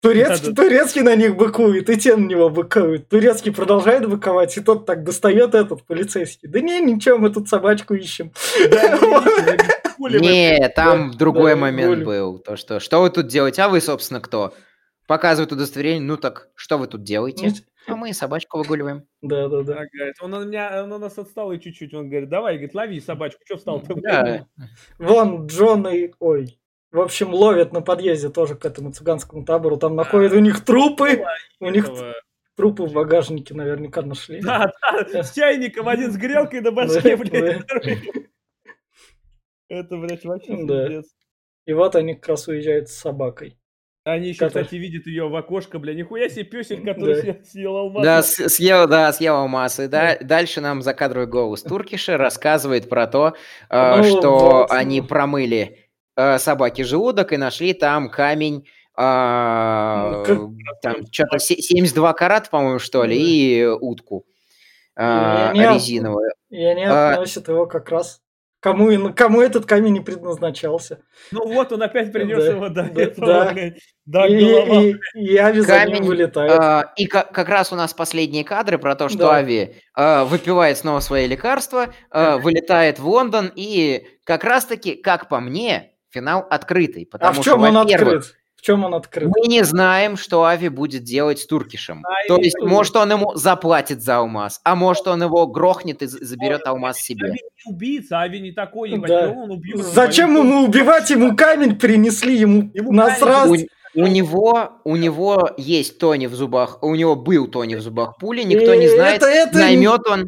[0.00, 0.62] Турецкий, Да-да.
[0.62, 3.08] турецкий на них быкует, и те на него быкуют.
[3.08, 6.48] Турецкий продолжает быковать, и тот так достает этот полицейский.
[6.48, 8.30] Да не, ничего, мы тут собачку ищем.
[9.98, 12.04] Не, там Да, другой да, момент гуль.
[12.04, 12.38] был.
[12.38, 13.62] То, что, что вы тут делаете?
[13.62, 14.54] А вы, собственно, кто?
[15.06, 16.00] Показывают удостоверение.
[16.02, 17.52] Ну так, что вы тут делаете?
[17.86, 19.04] А мы собачку выгуливаем.
[19.22, 19.84] Да, да, да.
[19.98, 21.94] Это он, на меня, он на нас отстал и чуть-чуть.
[21.94, 23.94] Он говорит, давай, говорит, лови собачку, что встал-то?
[23.94, 24.46] Да.
[24.98, 26.12] Вон Джон и...
[26.18, 26.58] Ой.
[26.90, 29.76] В общем, ловят на подъезде тоже к этому цыганскому табору.
[29.76, 31.24] Там находят у них трупы.
[31.60, 31.88] У них
[32.56, 34.40] трупы в багажнике наверняка нашли.
[34.40, 34.72] Да,
[35.12, 37.64] да, с чайником один с грелкой на башке, блядь.
[39.68, 40.86] Это, блядь, вообще Да.
[40.86, 41.06] пиздец.
[41.66, 43.58] И вот они как раз уезжают с собакой.
[44.04, 47.20] Они еще, Который- кстати, видят ее в окошко, бля, нихуя себе песель, который Да.
[47.20, 48.04] съел- съел алмаз.
[48.04, 49.78] Да, съел, да, съел алмаз.
[49.80, 53.34] И да, дальше нам закадровый голос Туркиша рассказывает про то,
[53.68, 54.70] э, Ну, что вот.
[54.70, 55.84] они промыли
[56.16, 58.66] э, собаке желудок и нашли там камень,
[58.96, 63.22] э, Ну, как- там что-то 72 карат, по-моему, что ли, Да.
[63.22, 64.24] и утку
[64.96, 66.30] резиновую.
[66.50, 68.20] И они А- относят его как раз
[68.60, 71.00] Кому, кому этот камень не предназначался?
[71.30, 73.54] Ну вот он опять принес Да, его до да, этого, да.
[74.04, 74.82] Да, и, голова.
[74.82, 76.50] и, и Ави за ним Камень, вылетает.
[76.52, 79.36] А, и ка- как раз у нас последние кадры про то, что Да.
[79.36, 85.38] Ави а, выпивает снова свои лекарства, а, вылетает в Лондон, и как раз-таки, как по
[85.38, 87.06] мне, финал открытый.
[87.10, 88.34] а Потому в чем что, он открыт?
[88.58, 89.28] В чем он открыт?
[89.28, 92.04] мы не знаем, что Ави будет делать с Туркишем.
[92.04, 96.02] А То и- есть, может, он ему заплатит за алмаз, а может, он его грохнет
[96.02, 97.26] и заберет Ой, алмаз себе.
[97.28, 99.28] Ави не убийца, Ави не такой, ебать, Да.
[99.28, 99.78] он убьет?
[99.84, 101.08] Зачем ему убивать?
[101.10, 103.44] Ему камень принесли, ему, Ему насрать.
[103.48, 107.80] камень У, у него, у него есть Тони в зубах, у него был Тони в
[107.80, 110.26] зубах пули, никто не Э, знает, это- это- наймет он,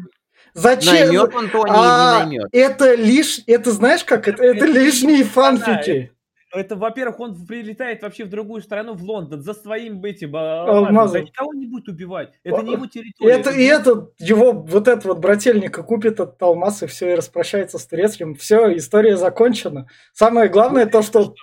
[0.53, 0.93] Зачем?
[0.93, 2.47] наймет он Тони А, или не наймет.
[2.53, 4.27] это лишь, это знаешь как?
[4.27, 6.11] Это, это лишние фанфики.
[6.53, 10.85] Это, во-первых, он прилетает вообще в другую страну, в Лондон, за своим этим а, Алмазом.
[10.87, 11.13] алмазом.
[11.13, 12.33] Да никого не будет убивать.
[12.43, 13.33] Это не его территория.
[13.33, 17.77] это, и этот, его, вот этот вот брательника купит этот алмаз и все, и распрощается
[17.77, 18.35] с турецким.
[18.35, 19.87] Все, история закончена.
[20.13, 21.33] Самое главное то, что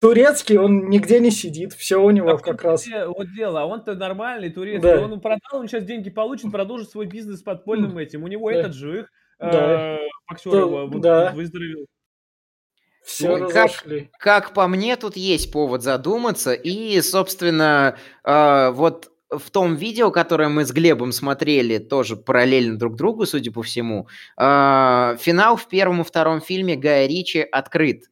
[0.00, 1.72] турецкий, он нигде не сидит.
[1.72, 2.86] Все у него Так как раз.
[3.06, 5.00] Вот дело, а он-то нормальный турецкий, Да.
[5.02, 8.24] он продал, он сейчас деньги получит, продолжит свой бизнес подпольным этим.
[8.24, 8.56] У него Да.
[8.58, 9.96] этот живых, Да.
[9.96, 9.98] э,
[10.28, 11.32] Боксерова, Да, да.
[11.32, 11.86] выздоровел.
[13.06, 13.84] Все Ну, как-.
[14.18, 16.52] Как по мне, тут есть повод задуматься.
[16.52, 22.96] И, собственно, э, вот в том видео, которое мы с Глебом смотрели, тоже параллельно друг
[22.96, 28.06] другу, судя по всему, э, финал в первом и втором фильме Гая Ричи открыт.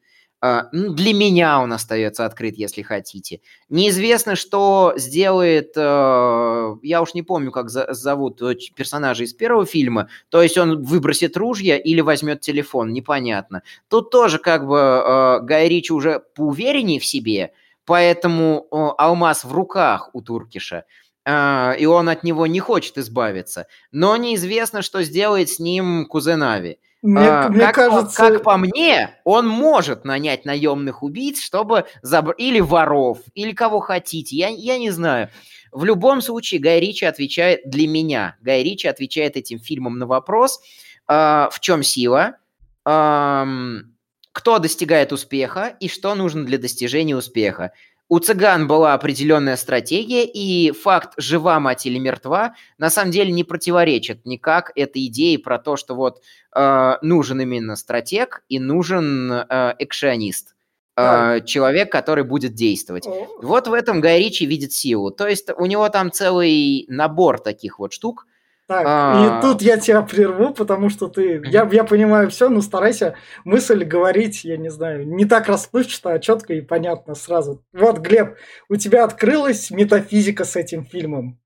[0.73, 3.41] Ну, Для меня он остается открыт, если хотите.
[3.71, 10.09] Неизвестно, что сделает, э, я уж не помню, как зовут э, персонажа из первого фильма,
[10.29, 13.63] то есть он выбросит ружья или возьмет телефон, непонятно.
[13.89, 17.53] Тут тоже как бы э, Гай Ричи уже поувереннее в себе,
[17.87, 20.85] поэтому алмаз в руках у Туркиша,
[21.27, 23.67] и он от него не хочет избавиться.
[23.93, 26.79] Но неизвестно, что сделает с ним кузен Ави.
[27.05, 32.41] Мне, А, мне как, кажется, как по мне, он может нанять наемных убийц, чтобы забрать...
[32.41, 35.29] Или воров, или кого хотите, я, я не знаю.
[35.71, 38.39] В любом случае, Гай Ричи отвечает для меня.
[38.41, 40.63] Гай Ричи отвечает этим фильмом на вопрос,
[41.07, 42.39] а, в чем сила,
[42.87, 43.93] ам,
[44.33, 47.73] кто достигает успеха и что нужно для достижения успеха.
[48.15, 53.43] У цыган была определенная стратегия, и факт «жива мать или мертва» на самом деле не
[53.43, 56.23] противоречит никак этой идее про то, что вот
[56.55, 60.55] э, нужен именно стратег и нужен э, экшионист.
[60.97, 63.05] Э, человек, который будет действовать.
[63.43, 65.11] Вот в этом Гай Ричи видит силу.
[65.11, 68.29] То есть у него там целый набор таких вот штук.
[68.67, 69.39] Так, А.
[69.39, 73.85] и тут я тебя прерву, потому что ты, я, я понимаю все, но старайся мысль
[73.85, 77.63] говорить, я не знаю, не так расплывчато, а четко и понятно сразу.
[77.75, 78.37] Вот, Глеб,
[78.71, 81.39] у тебя открылась метафизика с этим фильмом.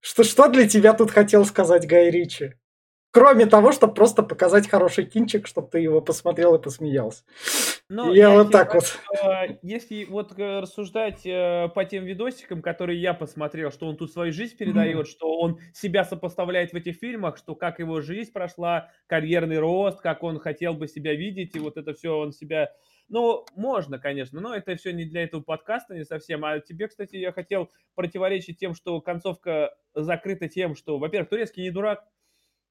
[0.00, 2.54] Что, что для тебя тут хотел сказать Гай Ричи?
[3.14, 7.22] Кроме того, чтобы просто показать хороший кинчик, чтобы ты его посмотрел и посмеялся.
[7.88, 8.86] Ну, я, вот тебе так вот.
[8.86, 14.10] что, Если вот э, рассуждать э, по тем видосикам, которые я посмотрел, что он тут
[14.10, 18.90] свою жизнь передает, что он себя сопоставляет в этих фильмах, что как его жизнь прошла,
[19.06, 22.72] карьерный рост, как он хотел бы себя видеть, и вот это все он себя...
[23.08, 26.44] Ну, можно, конечно, но это все не для этого подкаста не совсем.
[26.44, 31.70] А тебе, кстати, я хотел противоречить тем, что концовка закрыта тем, что, во-первых, турецкий не
[31.70, 32.02] дурак,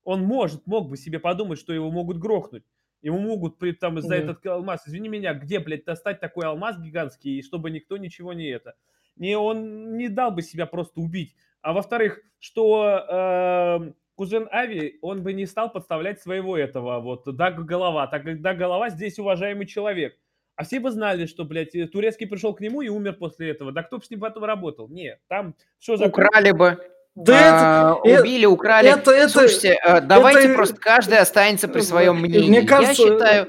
[0.04, 2.64] он может, мог бы себе подумать, что его могут грохнуть.
[3.02, 4.16] Ему могут при, там за Да.
[4.16, 8.48] этот алмаз, извини меня, где, блядь, достать такой алмаз гигантский, и чтобы никто ничего не
[8.50, 8.76] это.
[9.18, 11.36] Не, он не дал бы себя просто убить.
[11.62, 17.64] А во-вторых, что эм, кузен Ави, он бы не стал подставлять своего этого вот Дага
[17.64, 18.08] Голова.
[18.08, 20.18] Так как Даг Голова здесь уважаемый человек.
[20.56, 23.72] А все бы знали, что, блядь, э, турецкий пришел к нему и умер после этого.
[23.72, 24.88] Да кто бы с ним потом работал?
[24.88, 26.78] Нет, там все Украли бы.
[27.16, 28.90] Да а, это, убили, украли.
[28.90, 32.66] это- это- Слушайте, э, давайте это- просто каждый останется при своем Мне мнении.
[32.66, 33.48] кажется, я считаю,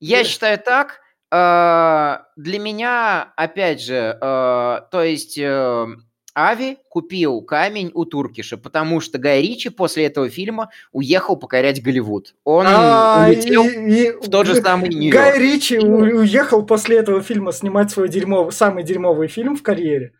[0.00, 1.00] я я- считаю так.
[1.32, 5.86] э, Для меня, опять же, э, то есть э,
[6.34, 12.34] Ави купил камень у Туркиша, потому что Гай Ричи после этого фильма уехал покорять Голливуд.
[12.44, 15.14] Он А, улетел и- и- в тот же самый Нью-Йорк.
[15.14, 20.12] Гай Ричи уехал после этого фильма снимать свой дерьмовый, самый дерьмовый фильм в карьере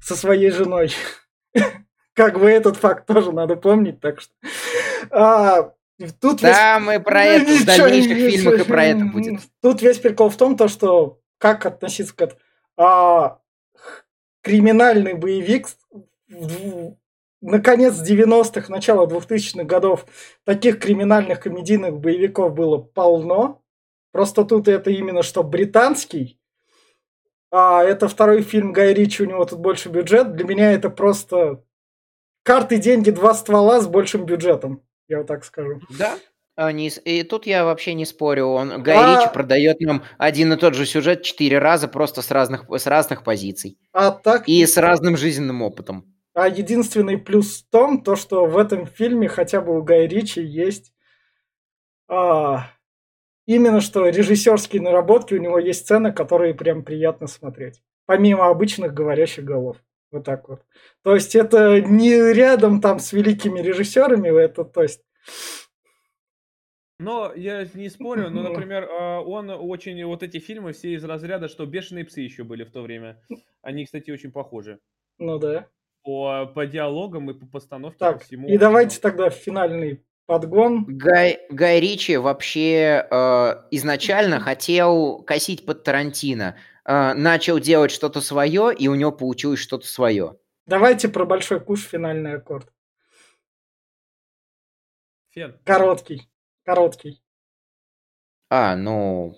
[0.00, 0.92] со своей женой.
[2.14, 4.32] Как бы этот факт тоже надо помнить, так что...
[5.10, 5.72] А,
[6.20, 9.04] тут весь- Да, мы про Ну, это в ничего дальнейших не фильмах и про это
[9.06, 9.40] будет.
[9.62, 12.40] Тут весь прикол в том, то, что как относиться к этому.
[12.76, 13.38] А,
[14.42, 15.66] криминальный боевик
[16.28, 16.96] в-
[17.40, 20.06] наконец 90-х, начало 2000-х годов
[20.44, 23.62] таких криминальных комедийных боевиков было полно.
[24.12, 26.38] Просто тут это именно что британский.
[27.50, 30.34] А это второй фильм Гай Ричи, у него тут больше бюджет.
[30.36, 31.62] Для меня это просто
[32.42, 34.82] карты, деньги, два ствола с большим бюджетом.
[35.08, 35.80] Я вот так скажу.
[35.98, 36.14] Да,
[36.56, 38.46] Они, и тут я вообще не спорю.
[38.46, 39.20] Он, Гай а...
[39.20, 43.24] Ричи продает нам один и тот же сюжет четыре раза просто с разных, с разных
[43.24, 43.78] позиций.
[43.92, 44.48] А так...
[44.48, 46.06] И с разным жизненным опытом.
[46.34, 50.40] А единственный плюс в том, то, что в этом фильме хотя бы у Гая Ричи
[50.40, 50.92] есть
[52.08, 52.68] а,
[53.46, 57.82] именно что режиссерские наработки, у него есть сцены, которые прям приятно смотреть.
[58.06, 59.78] Помимо обычных говорящих голов.
[60.12, 60.62] Вот так вот.
[61.02, 65.00] То есть это не рядом там с великими режиссерами, это то есть
[67.02, 71.48] но я не спорю, но, например, а, он очень, вот эти фильмы все из разряда,
[71.48, 73.20] что «Бешеные псы» еще были в то время.
[73.60, 74.78] Они, кстати, очень похожи.
[75.18, 75.66] Ну да.
[76.04, 78.48] По, по диалогам и по постановке, так, по всему.
[78.48, 80.84] и давайте тогда финальный подгон.
[80.86, 86.56] Гай, Гай Ричи вообще э, изначально хотел косить под Тарантино.
[86.84, 90.36] Э, начал делать что-то свое, и у него получилось что-то свое.
[90.66, 92.72] Давайте про большой куш финальный аккорд.
[95.30, 95.58] Фен.
[95.64, 96.28] Короткий.
[96.64, 97.22] Короткий.
[98.50, 99.36] А, ну...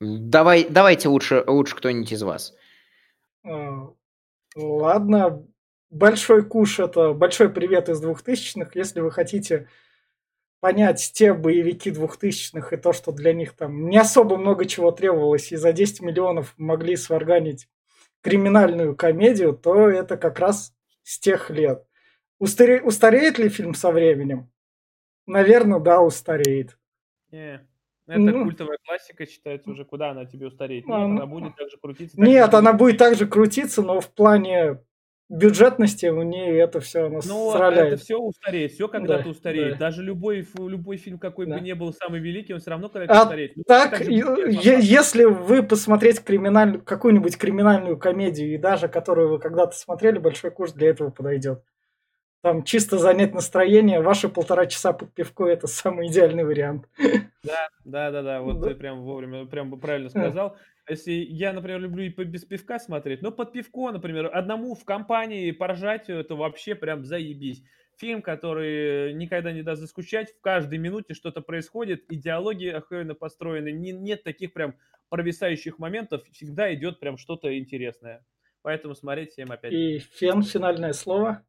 [0.00, 2.54] Давай, давайте лучше, лучше кто-нибудь из вас.
[3.44, 3.88] А,
[4.56, 5.46] ладно.
[5.90, 8.74] Большой куш– это большой привет из двухтысячных.
[8.74, 9.68] Если вы хотите
[10.64, 15.52] понять те боевики двухтысячных и то, что для них там не особо много чего требовалось,
[15.52, 17.68] и за 10 миллионов могли сварганить
[18.22, 21.86] криминальную комедию, то это как раз с тех лет.
[22.38, 22.80] Устаре...
[22.80, 24.50] Устареет ли фильм со временем?
[25.26, 26.78] Наверное, да, устареет.
[27.30, 27.68] Не.
[28.06, 30.86] Это ну, культовая классика считается уже, куда она тебе устареет.
[30.86, 32.16] Нет, она будет так же крутиться.
[32.16, 34.78] Так нет, она будет так же крутиться, но в плане
[35.28, 39.72] бюджетности у нее это все она Ну, это все устареет, все когда-то да, устареет.
[39.72, 39.86] Да.
[39.86, 41.56] Даже любой, любой фильм, какой да.
[41.56, 43.56] бы ни был самый великий, он все равно когда-то а устареет.
[43.56, 49.76] Ну, так, так если вы посмотреть криминальную, какую-нибудь криминальную комедию, и даже которую вы когда-то
[49.76, 51.62] смотрели, большой курс для этого подойдет
[52.44, 56.84] там чисто занять настроение, ваши полтора часа под пивко это самый идеальный вариант.
[57.44, 58.68] Да, да, да, да, вот да.
[58.68, 60.56] ты прям вовремя, прям правильно сказал.
[60.88, 65.50] Если я, например, люблю и без пивка смотреть, но под пивко, например, одному в компании
[65.50, 67.62] поржать, это вообще прям заебись.
[67.96, 73.70] Фильм, который никогда не даст заскучать, в каждой минуте что-то происходит, и диалоги охуенно построены,
[73.70, 74.74] не, нет таких прям
[75.10, 78.26] провисающих моментов, всегда идет прям что-то интересное.
[78.62, 79.72] Поэтому смотреть всем опять.
[79.72, 81.44] И фен, финальное слово.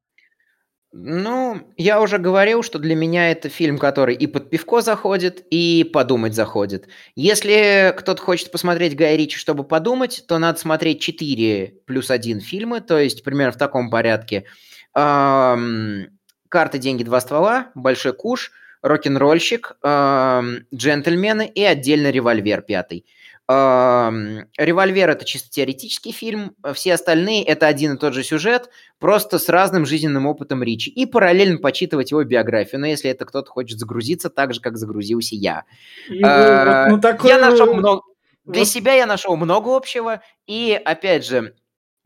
[0.93, 5.83] Ну, я уже говорил, что для меня это фильм, который и под пивко заходит, и
[5.91, 6.87] подумать заходит.
[7.15, 12.79] Если кто-то хочет посмотреть Гай Ричи, чтобы подумать, то надо смотреть 4 плюс 1 фильмы,
[12.79, 14.45] то есть примерно в таком порядке.
[14.93, 23.05] «Карты, деньги, два ствола», «Большой куш», «Рок-н-ролльщик», «Джентльмены» и отдельно «Револьвер» пятый.
[23.47, 29.37] «Револьвер»— это чисто теоретический фильм, а все остальные— это один и тот же сюжет, просто
[29.37, 33.77] с разным жизненным опытом Ричи, и параллельно почитывать его биографию, но если это кто-то хочет
[33.77, 35.65] загрузиться так же, как загрузился я.
[36.23, 37.33] А, ну, такое...
[37.33, 38.01] Я нашел много...
[38.45, 41.53] Для себя я нашел много общего, и, опять же,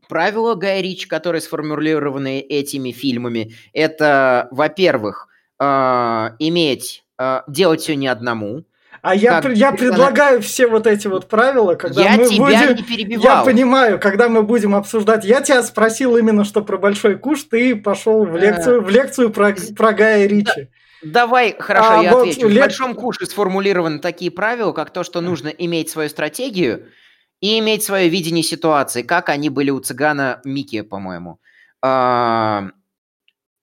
[0.08, 5.28] правила Гая Ричи, которые сформулированы этими фильмами, это, во-первых,
[5.58, 7.04] иметь,
[7.48, 8.64] делать все не одному,
[9.02, 12.76] а я, я предлагаю все вот эти вот правила, когда я мы тебя будем...
[12.76, 13.38] не перебивал.
[13.38, 15.24] Я понимаю, когда мы будем обсуждать.
[15.24, 19.54] Я тебя спросил именно, что про большой куш, ты пошел в лекцию, в лекцию про,
[19.76, 20.68] про Гая Ричи.
[21.02, 22.48] Давай, хорошо, а, я вот отвечу.
[22.48, 22.58] Лек...
[22.58, 26.88] В большом куше сформулированы такие правила, как то, что нужно иметь свою стратегию
[27.40, 31.40] и иметь свое видение ситуации, как они были у цыгана Мики, по-моему.
[31.82, 32.68] А,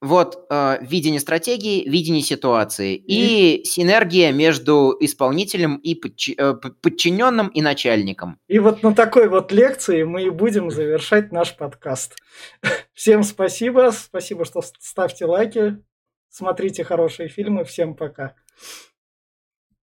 [0.01, 7.47] вот э, видение стратегии, видение ситуации и, и синергия между исполнителем и подчи- э, подчиненным
[7.47, 8.39] и начальником.
[8.47, 12.15] И вот на такой вот лекции мы и будем завершать наш подкаст.
[12.93, 15.77] Всем спасибо, спасибо, что ставьте лайки,
[16.29, 18.35] смотрите хорошие фильмы, всем пока.